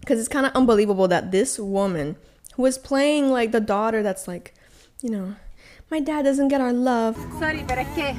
Because 0.00 0.18
it's 0.18 0.28
kind 0.28 0.46
of 0.46 0.52
unbelievable 0.54 1.08
that 1.08 1.30
this 1.30 1.58
woman 1.58 2.16
who 2.54 2.66
is 2.66 2.76
playing 2.76 3.30
like 3.30 3.52
the 3.52 3.60
daughter 3.60 4.02
that's 4.02 4.26
like, 4.26 4.52
you 5.00 5.10
know, 5.10 5.36
my 5.90 6.00
dad 6.00 6.22
doesn't 6.22 6.48
get 6.48 6.60
our 6.60 6.72
love. 6.72 7.16
Sorry, 7.38 7.64
pero 7.66 7.82
es 7.82 7.94
que 7.94 8.16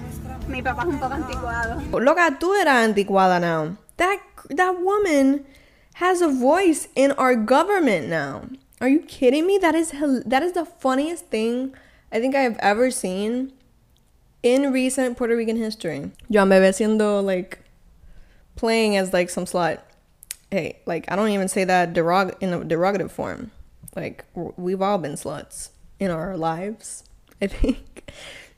mi 0.47 0.61
papá 0.61 0.83
es 0.83 0.87
un 0.89 0.99
poco 0.99 1.13
anticuado. 1.13 1.81
Loca, 1.99 2.37
tú 2.39 2.53
eras 2.55 2.83
anticuada 2.87 3.39
now. 3.39 3.77
That 3.97 4.19
that 4.49 4.79
woman 4.81 5.45
has 5.95 6.21
a 6.21 6.27
voice 6.27 6.89
in 6.95 7.11
our 7.13 7.35
government 7.35 8.07
now. 8.07 8.43
Are 8.81 8.89
you 8.89 8.99
kidding 8.99 9.47
me? 9.47 9.57
That 9.57 9.75
is 9.75 9.91
that 10.25 10.43
is 10.43 10.53
the 10.53 10.65
funniest 10.65 11.29
thing 11.29 11.73
I 12.11 12.19
think 12.19 12.35
I 12.35 12.41
have 12.41 12.57
ever 12.59 12.91
seen 12.91 13.53
in 14.41 14.71
recent 14.73 15.17
Puerto 15.17 15.35
Rican 15.35 15.57
history. 15.57 16.11
Joanne 16.29 16.49
Veve 16.49 16.73
siendo 16.73 17.23
like 17.23 17.59
playing 18.55 18.97
as 18.97 19.13
like 19.13 19.29
some 19.29 19.45
slut. 19.45 19.79
Hey, 20.51 20.79
like 20.85 21.11
I 21.11 21.15
don't 21.15 21.29
even 21.29 21.47
say 21.47 21.63
that 21.63 21.93
derog- 21.93 22.35
in 22.41 22.53
a 22.53 22.59
derogative 22.59 23.11
form. 23.11 23.51
Like 23.95 24.25
we've 24.35 24.81
all 24.81 24.97
been 24.97 25.13
sluts 25.13 25.69
in 25.99 26.11
our 26.11 26.35
lives. 26.37 27.03
I 27.41 27.47
think. 27.47 28.11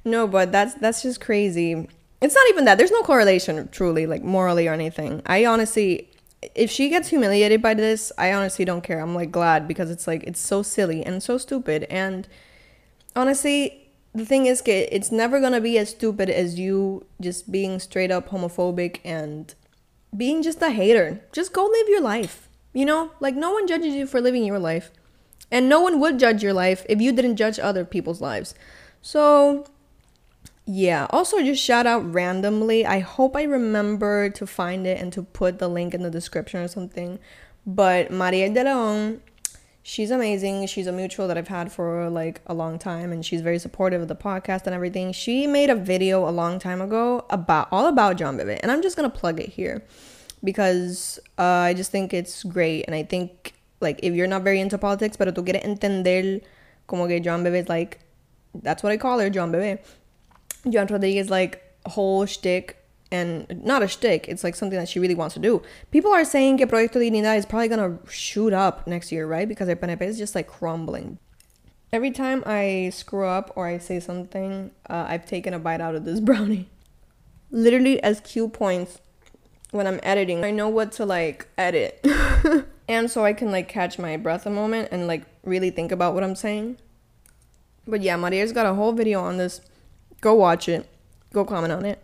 No, 0.05 0.27
but 0.27 0.51
that's 0.51 0.75
that's 0.75 1.01
just 1.01 1.19
crazy. 1.19 1.87
It's 2.21 2.35
not 2.35 2.47
even 2.49 2.65
that. 2.65 2.77
There's 2.77 2.91
no 2.91 3.01
correlation 3.01 3.67
truly 3.71 4.05
like 4.05 4.23
morally 4.23 4.67
or 4.67 4.73
anything. 4.73 5.21
I 5.25 5.45
honestly 5.45 6.09
if 6.53 6.69
she 6.69 6.89
gets 6.89 7.09
humiliated 7.09 7.59
by 7.61 7.73
this, 7.73 8.11
I 8.19 8.31
honestly 8.31 8.65
don't 8.65 8.83
care. 8.83 8.99
I'm 8.99 9.15
like 9.15 9.31
glad 9.31 9.67
because 9.67 9.89
it's 9.89 10.07
like 10.07 10.23
it's 10.23 10.39
so 10.39 10.61
silly 10.61 11.03
and 11.03 11.21
so 11.23 11.39
stupid 11.39 11.87
and 11.89 12.27
honestly 13.15 13.89
the 14.13 14.25
thing 14.25 14.45
is 14.45 14.61
it's 14.65 15.11
never 15.11 15.41
gonna 15.41 15.59
be 15.59 15.77
as 15.77 15.89
stupid 15.89 16.29
as 16.29 16.57
you 16.57 17.05
just 17.19 17.51
being 17.51 17.79
straight 17.79 18.11
up 18.11 18.29
homophobic 18.29 18.99
and 19.03 19.55
being 20.15 20.41
just 20.41 20.61
a 20.61 20.69
hater. 20.69 21.21
Just 21.31 21.51
go 21.51 21.65
live 21.65 21.89
your 21.89 22.01
life. 22.01 22.47
You 22.73 22.85
know? 22.85 23.11
Like 23.19 23.35
no 23.35 23.51
one 23.51 23.67
judges 23.67 23.93
you 23.95 24.05
for 24.05 24.21
living 24.21 24.45
your 24.45 24.59
life. 24.59 24.91
And 25.51 25.67
no 25.67 25.81
one 25.81 25.99
would 25.99 26.19
judge 26.19 26.41
your 26.43 26.53
life 26.53 26.85
if 26.87 27.01
you 27.01 27.11
didn't 27.11 27.35
judge 27.35 27.59
other 27.59 27.83
people's 27.85 28.21
lives. 28.21 28.55
So 29.01 29.65
yeah, 30.65 31.05
also 31.11 31.41
just 31.43 31.63
shout 31.63 31.85
out 31.85 32.11
randomly. 32.11 32.85
I 32.85 32.99
hope 32.99 33.35
I 33.35 33.43
remember 33.43 34.29
to 34.31 34.47
find 34.47 34.87
it 34.87 34.99
and 34.99 35.13
to 35.13 35.21
put 35.21 35.59
the 35.59 35.67
link 35.67 35.93
in 35.93 36.01
the 36.01 36.09
description 36.09 36.61
or 36.61 36.67
something. 36.67 37.19
But 37.67 38.11
Maria 38.11 38.49
de 38.49 38.63
Leon, 38.63 39.21
she's 39.83 40.09
amazing. 40.09 40.65
She's 40.65 40.87
a 40.87 40.91
mutual 40.91 41.27
that 41.27 41.37
I've 41.37 41.49
had 41.49 41.71
for 41.71 42.09
like 42.09 42.41
a 42.47 42.55
long 42.55 42.79
time 42.79 43.11
and 43.11 43.23
she's 43.23 43.41
very 43.41 43.59
supportive 43.59 44.01
of 44.01 44.07
the 44.07 44.15
podcast 44.15 44.65
and 44.65 44.73
everything. 44.73 45.11
She 45.11 45.45
made 45.45 45.69
a 45.69 45.75
video 45.75 46.27
a 46.27 46.31
long 46.31 46.57
time 46.57 46.81
ago 46.81 47.25
about 47.29 47.67
all 47.71 47.85
about 47.85 48.17
Joanne 48.17 48.37
Veve 48.37 48.59
and 48.61 48.71
I'm 48.71 48.81
just 48.81 48.97
going 48.97 49.09
to 49.09 49.15
plug 49.15 49.39
it 49.39 49.49
here 49.49 49.83
because 50.43 51.19
uh, 51.37 51.43
I 51.43 51.75
just 51.75 51.91
think 51.91 52.11
it's 52.11 52.43
great 52.43 52.85
and 52.85 52.95
I 52.95 53.03
think 53.03 53.53
like 53.81 53.99
if 54.01 54.15
you're 54.15 54.27
not 54.27 54.41
very 54.41 54.59
into 54.59 54.77
politics 54.77 55.17
pero 55.17 55.31
tú 55.31 55.45
quieres 55.45 55.63
entender 55.63 56.41
como 56.87 57.07
que 57.07 57.19
Joanne 57.19 57.43
Veve 57.43 57.69
like 57.69 57.99
that's 58.63 58.83
what 58.83 58.91
I 58.91 58.97
call 58.97 59.19
her, 59.19 59.29
Joanne 59.29 59.51
Veve. 59.51 59.79
Joanne 60.69 60.87
Rodriguez 60.87 61.29
like 61.29 61.61
whole 61.85 62.25
shtick 62.25 62.77
and 63.11 63.63
not 63.63 63.83
a 63.83 63.87
shtick, 63.87 64.27
it's 64.27 64.43
like 64.43 64.55
something 64.55 64.77
that 64.77 64.89
she 64.89 64.99
really 64.99 65.15
wants 65.15 65.33
to 65.35 65.39
do. 65.39 65.61
People 65.91 66.11
are 66.11 66.25
saying 66.25 66.57
que 66.57 66.65
Proyecto 66.65 66.99
Dignidad 66.99 67.37
is 67.37 67.45
probably 67.45 67.67
gonna 67.67 67.99
shoot 68.09 68.53
up 68.53 68.87
next 68.87 69.11
year, 69.11 69.27
right? 69.27 69.47
Because 69.47 69.69
el 69.69 69.75
PNP 69.75 70.01
is 70.01 70.17
just 70.17 70.35
like 70.35 70.47
crumbling. 70.47 71.19
Every 71.93 72.11
time 72.11 72.43
I 72.45 72.91
screw 72.93 73.25
up 73.25 73.53
or 73.55 73.67
I 73.67 73.77
say 73.77 73.99
something, 73.99 74.71
uh, 74.89 75.05
I've 75.07 75.25
taken 75.25 75.53
a 75.53 75.59
bite 75.59 75.81
out 75.81 75.95
of 75.95 76.03
this 76.03 76.19
brownie. 76.29 76.69
Literally 77.51 78.01
as 78.01 78.19
cue 78.19 78.49
points 78.49 78.99
when 79.71 79.87
I'm 79.87 79.99
editing, 80.03 80.43
I 80.43 80.51
know 80.51 80.67
what 80.67 80.91
to 80.93 81.05
like 81.05 81.47
edit. 81.57 82.05
and 82.87 83.09
so 83.09 83.23
I 83.23 83.33
can 83.33 83.51
like 83.51 83.67
catch 83.67 83.99
my 83.99 84.17
breath 84.17 84.45
a 84.45 84.49
moment 84.49 84.89
and 84.91 85.07
like 85.07 85.23
really 85.43 85.69
think 85.69 85.91
about 85.91 86.13
what 86.13 86.23
I'm 86.23 86.35
saying. 86.35 86.77
But 87.87 88.01
yeah, 88.01 88.17
Maria's 88.17 88.51
got 88.51 88.65
a 88.65 88.73
whole 88.73 88.93
video 88.93 89.21
on 89.21 89.37
this. 89.37 89.61
Go 90.21 90.33
watch 90.33 90.69
it. 90.69 90.87
Go 91.33 91.45
comment 91.45 91.73
on 91.73 91.85
it. 91.85 92.01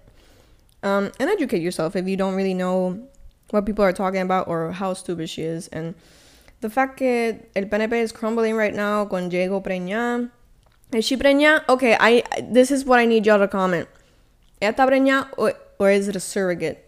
Um, 0.84 1.12
and 1.20 1.30
educate 1.30 1.62
yourself 1.62 1.96
if 1.96 2.08
you 2.08 2.18
don't 2.18 2.36
really 2.36 2.54
know 2.54 3.08
what 3.52 3.66
people 3.66 3.84
are 3.86 3.94
talking 3.94 4.22
about 4.22 4.48
or 4.48 4.72
how 4.72 4.94
stupid 4.94 5.30
she 5.30 5.44
is. 5.44 5.68
And 5.70 5.96
the 6.62 6.70
fact 6.70 7.00
that 7.00 7.50
el 7.56 7.66
PNP 7.66 7.94
is 7.94 8.12
crumbling 8.12 8.56
right 8.56 8.74
now 8.74 9.06
con 9.06 9.30
Diego 9.30 9.60
Preña. 9.62 10.30
Is 10.92 11.06
she 11.06 11.18
Preña? 11.18 11.68
Okay, 11.70 11.96
I 12.00 12.24
this 12.42 12.72
is 12.72 12.86
what 12.86 13.00
I 13.00 13.06
need 13.06 13.26
y'all 13.26 13.40
to 13.40 13.48
comment. 13.48 13.88
¿Está 14.62 14.88
Preña 14.88 15.28
or, 15.38 15.54
or 15.80 15.90
is 15.90 16.08
it 16.08 16.16
a 16.16 16.20
surrogate? 16.20 16.88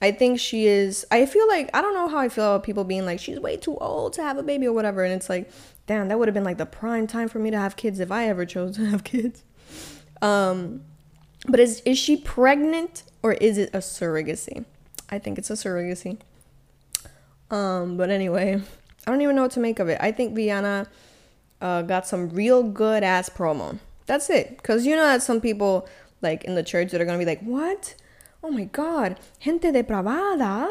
I 0.00 0.12
think 0.12 0.38
she 0.38 0.66
is. 0.66 1.06
I 1.10 1.26
feel 1.26 1.48
like 1.48 1.70
I 1.74 1.80
don't 1.80 1.94
know 1.94 2.08
how 2.08 2.18
I 2.18 2.28
feel 2.28 2.44
about 2.44 2.64
people 2.64 2.84
being 2.84 3.06
like 3.06 3.20
she's 3.20 3.40
way 3.40 3.56
too 3.56 3.76
old 3.78 4.12
to 4.14 4.22
have 4.22 4.38
a 4.38 4.42
baby 4.42 4.66
or 4.66 4.72
whatever, 4.72 5.04
and 5.04 5.12
it's 5.12 5.30
like, 5.30 5.50
damn, 5.86 6.08
that 6.08 6.18
would 6.18 6.28
have 6.28 6.34
been 6.34 6.44
like 6.44 6.58
the 6.58 6.66
prime 6.66 7.06
time 7.06 7.28
for 7.28 7.38
me 7.38 7.50
to 7.50 7.58
have 7.58 7.76
kids 7.76 8.00
if 8.00 8.12
I 8.12 8.28
ever 8.28 8.44
chose 8.44 8.76
to 8.76 8.84
have 8.86 9.04
kids. 9.04 9.42
Um, 10.22 10.82
but 11.46 11.60
is 11.60 11.80
is 11.84 11.98
she 11.98 12.16
pregnant 12.16 13.04
or 13.22 13.32
is 13.34 13.58
it 13.58 13.70
a 13.72 13.78
surrogacy? 13.78 14.64
I 15.10 15.18
think 15.18 15.38
it's 15.38 15.50
a 15.50 15.54
surrogacy. 15.54 16.18
Um, 17.50 17.96
but 17.96 18.10
anyway, 18.10 18.60
I 19.06 19.10
don't 19.10 19.20
even 19.20 19.36
know 19.36 19.42
what 19.42 19.52
to 19.52 19.60
make 19.60 19.78
of 19.78 19.88
it. 19.88 19.98
I 20.00 20.12
think 20.12 20.34
Viana 20.34 20.86
uh, 21.60 21.82
got 21.82 22.06
some 22.06 22.30
real 22.30 22.62
good 22.62 23.02
ass 23.02 23.28
promo. 23.28 23.78
That's 24.06 24.30
it. 24.30 24.62
Cause 24.62 24.86
you 24.86 24.96
know 24.96 25.04
that 25.04 25.22
some 25.22 25.40
people 25.40 25.88
like 26.20 26.44
in 26.44 26.54
the 26.54 26.62
church 26.62 26.90
that 26.92 27.00
are 27.00 27.04
gonna 27.04 27.18
be 27.18 27.24
like, 27.24 27.42
what? 27.42 27.94
Oh 28.42 28.50
my 28.50 28.64
god, 28.64 29.18
gente 29.40 29.70
depravada. 29.72 30.70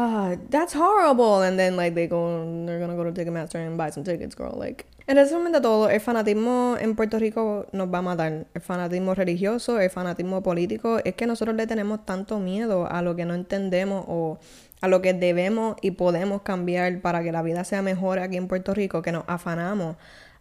Uh, 0.00 0.36
that's 0.48 0.72
horrible. 0.72 1.42
And 1.42 1.58
then 1.58 1.76
like 1.76 1.94
they 1.94 2.06
go, 2.06 2.64
they're 2.64 2.80
gonna 2.80 2.96
go 2.96 3.04
to 3.04 3.12
Ticketmaster 3.12 3.56
and 3.56 3.76
buy 3.76 3.90
some 3.90 4.02
tickets, 4.02 4.34
girl. 4.34 4.54
Like, 4.56 4.86
en 5.06 5.16
resumen 5.16 5.52
de 5.52 5.60
todo, 5.60 5.90
el 5.90 6.00
fanatismo 6.00 6.78
en 6.80 6.96
Puerto 6.96 7.18
Rico 7.18 7.66
nos 7.72 7.88
va 7.88 7.98
a 7.98 8.02
matar. 8.02 8.46
El 8.54 8.60
fanatismo 8.62 9.14
religioso, 9.14 9.78
el 9.78 9.90
fanatismo 9.90 10.42
político, 10.42 11.00
es 11.04 11.14
que 11.14 11.26
nosotros 11.26 11.54
le 11.54 11.66
tenemos 11.66 12.06
tanto 12.06 12.38
miedo 12.38 12.90
a 12.90 13.02
lo 13.02 13.14
que 13.14 13.26
no 13.26 13.34
entendemos 13.34 14.06
o 14.08 14.38
a 14.80 14.88
lo 14.88 15.02
que 15.02 15.12
debemos 15.12 15.76
y 15.82 15.90
podemos 15.90 16.40
cambiar 16.40 17.02
para 17.02 17.22
que 17.22 17.30
la 17.30 17.42
vida 17.42 17.64
sea 17.64 17.82
mejor 17.82 18.20
aquí 18.20 18.38
en 18.38 18.48
Puerto 18.48 18.72
Rico, 18.72 19.02
que 19.02 19.12
nos 19.12 19.24
afanamos 19.26 19.96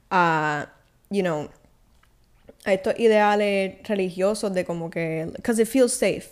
a, 0.09 0.69
you 1.09 1.21
know, 1.21 1.49
a 2.63 2.73
estos 2.73 2.97
ideales 2.97 3.85
religiosos 3.85 4.53
de 4.53 4.63
como 4.63 4.89
que, 4.89 5.29
because 5.35 5.61
it 5.61 5.67
feels 5.67 5.91
safe, 5.91 6.29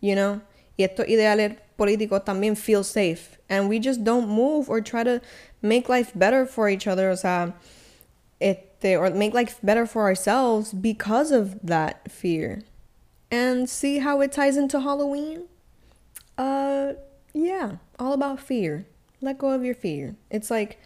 you 0.00 0.14
know, 0.14 0.40
y 0.78 0.84
estos 0.84 1.06
ideales 1.08 1.56
políticos 1.76 2.24
también 2.24 2.56
feel 2.56 2.84
safe, 2.84 3.38
and 3.50 3.68
we 3.68 3.78
just 3.78 4.04
don't 4.04 4.28
move 4.28 4.70
or 4.70 4.80
try 4.80 5.04
to 5.04 5.20
make 5.60 5.88
life 5.88 6.12
better 6.14 6.46
for 6.46 6.68
each 6.68 6.86
other, 6.86 7.10
o 7.10 7.16
sea, 7.16 7.52
este, 8.40 8.96
or 8.96 9.10
make 9.10 9.34
life 9.34 9.58
better 9.62 9.84
for 9.84 10.02
ourselves 10.02 10.72
because 10.72 11.32
of 11.32 11.60
that 11.62 12.10
fear. 12.10 12.62
And 13.30 13.68
see 13.68 13.98
how 13.98 14.22
it 14.22 14.32
ties 14.32 14.56
into 14.56 14.80
Halloween? 14.80 15.44
Uh, 16.38 16.94
yeah, 17.34 17.76
all 17.98 18.12
about 18.12 18.40
fear. 18.40 18.86
Let 19.20 19.38
go 19.38 19.50
of 19.50 19.64
your 19.64 19.74
fear. 19.74 20.16
It's 20.30 20.50
like 20.50 20.78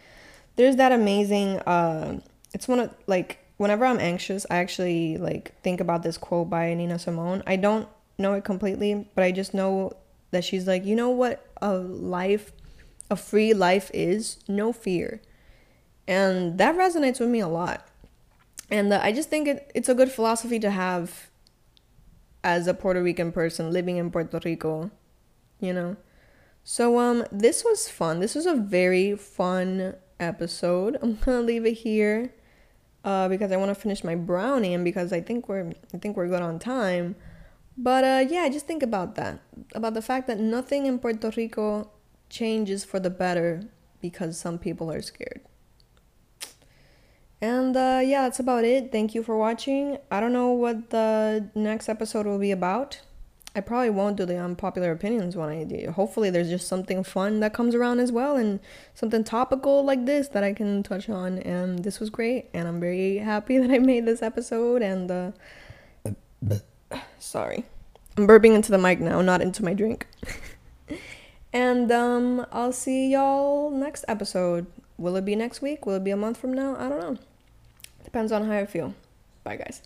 there's 0.55 0.75
that 0.75 0.91
amazing 0.91 1.59
uh 1.59 2.19
it's 2.53 2.67
one 2.67 2.79
of 2.79 2.89
like 3.07 3.39
whenever 3.57 3.85
I'm 3.85 3.99
anxious, 3.99 4.45
I 4.49 4.57
actually 4.57 5.17
like 5.17 5.53
think 5.61 5.79
about 5.79 6.03
this 6.03 6.17
quote 6.17 6.49
by 6.49 6.73
Nina 6.73 6.99
Simone. 6.99 7.43
I 7.47 7.55
don't 7.55 7.87
know 8.17 8.33
it 8.33 8.43
completely, 8.43 9.07
but 9.15 9.23
I 9.23 9.31
just 9.31 9.53
know 9.53 9.93
that 10.31 10.43
she's 10.43 10.67
like, 10.67 10.85
you 10.85 10.95
know 10.95 11.09
what 11.09 11.45
a 11.61 11.73
life, 11.75 12.51
a 13.09 13.15
free 13.15 13.53
life 13.53 13.89
is? 13.93 14.37
No 14.47 14.73
fear. 14.73 15.21
And 16.07 16.57
that 16.57 16.75
resonates 16.75 17.19
with 17.19 17.29
me 17.29 17.39
a 17.39 17.47
lot. 17.47 17.87
and 18.69 18.91
uh, 18.93 18.99
I 19.03 19.11
just 19.11 19.29
think 19.29 19.47
it, 19.47 19.71
it's 19.75 19.89
a 19.89 19.95
good 19.95 20.11
philosophy 20.11 20.59
to 20.59 20.71
have 20.71 21.29
as 22.43 22.67
a 22.67 22.73
Puerto 22.73 23.01
Rican 23.01 23.31
person 23.31 23.71
living 23.71 23.97
in 23.97 24.11
Puerto 24.11 24.39
Rico, 24.43 24.91
you 25.59 25.73
know. 25.73 25.95
So 26.63 26.97
um 26.99 27.25
this 27.31 27.63
was 27.63 27.89
fun. 27.89 28.19
This 28.19 28.35
was 28.35 28.45
a 28.45 28.55
very 28.55 29.15
fun 29.15 29.95
episode. 30.19 30.97
I'm 31.01 31.17
to 31.17 31.41
leave 31.41 31.65
it 31.65 31.73
here 31.73 32.33
uh 33.03 33.27
because 33.29 33.51
I 33.51 33.57
want 33.57 33.69
to 33.69 33.75
finish 33.75 34.03
my 34.03 34.15
brownie 34.15 34.73
and 34.73 34.83
because 34.83 35.11
I 35.13 35.21
think 35.21 35.47
we're 35.49 35.71
I 35.93 35.97
think 35.97 36.17
we're 36.17 36.27
good 36.27 36.41
on 36.41 36.59
time. 36.59 37.15
But 37.77 38.03
uh 38.03 38.25
yeah, 38.29 38.47
just 38.49 38.67
think 38.67 38.83
about 38.83 39.15
that. 39.15 39.39
About 39.73 39.93
the 39.93 40.01
fact 40.01 40.27
that 40.27 40.39
nothing 40.39 40.85
in 40.85 40.99
Puerto 40.99 41.31
Rico 41.35 41.89
changes 42.29 42.83
for 42.83 42.99
the 42.99 43.09
better 43.09 43.63
because 44.01 44.37
some 44.37 44.57
people 44.57 44.91
are 44.91 45.01
scared. 45.01 45.41
And 47.43 47.75
uh, 47.75 47.99
yeah, 48.01 48.21
that's 48.21 48.39
about 48.39 48.63
it. 48.63 48.91
Thank 48.91 49.13
you 49.13 49.21
for 49.21 49.37
watching. 49.37 49.97
I 50.09 50.21
don't 50.21 50.31
know 50.31 50.51
what 50.51 50.91
the 50.91 51.49
next 51.55 51.89
episode 51.89 52.25
will 52.25 52.39
be 52.39 52.51
about. 52.51 53.01
I 53.53 53.59
probably 53.59 53.89
won't 53.89 54.15
do 54.15 54.25
the 54.25 54.37
unpopular 54.37 54.91
opinions 54.91 55.35
one 55.35 55.49
I 55.49 55.65
do. 55.65 55.91
Hopefully, 55.91 56.29
there's 56.29 56.49
just 56.49 56.69
something 56.69 57.03
fun 57.03 57.41
that 57.41 57.53
comes 57.53 57.75
around 57.75 57.99
as 57.99 58.13
well, 58.13 58.37
and 58.37 58.61
something 58.93 59.25
topical 59.25 59.83
like 59.83 60.05
this 60.05 60.29
that 60.29 60.43
I 60.43 60.53
can 60.53 60.83
touch 60.83 61.09
on. 61.09 61.37
And 61.39 61.83
this 61.83 61.99
was 61.99 62.09
great, 62.09 62.49
and 62.53 62.65
I'm 62.65 62.79
very 62.79 63.17
happy 63.17 63.57
that 63.59 63.69
I 63.69 63.79
made 63.79 64.05
this 64.05 64.21
episode. 64.21 64.81
And 64.81 65.11
uh, 65.11 65.31
sorry, 67.23 67.65
I'm 68.17 68.27
burping 68.27 68.53
into 68.53 68.71
the 68.71 68.77
mic 68.77 68.99
now, 68.99 69.21
not 69.21 69.41
into 69.41 69.63
my 69.63 69.73
drink. 69.73 70.07
and 71.53 71.91
um, 71.91 72.45
I'll 72.51 72.73
see 72.73 73.11
y'all 73.11 73.71
next 73.71 74.05
episode. 74.07 74.67
Will 74.97 75.15
it 75.15 75.25
be 75.25 75.35
next 75.35 75.61
week? 75.61 75.85
Will 75.85 75.95
it 75.95 76.03
be 76.03 76.11
a 76.11 76.17
month 76.17 76.37
from 76.37 76.53
now? 76.53 76.75
I 76.77 76.89
don't 76.89 76.99
know. 76.99 77.17
Depends 78.03 78.31
on 78.31 78.45
how 78.45 78.53
I 78.53 78.65
feel. 78.65 78.93
Bye, 79.43 79.57
guys. 79.57 79.81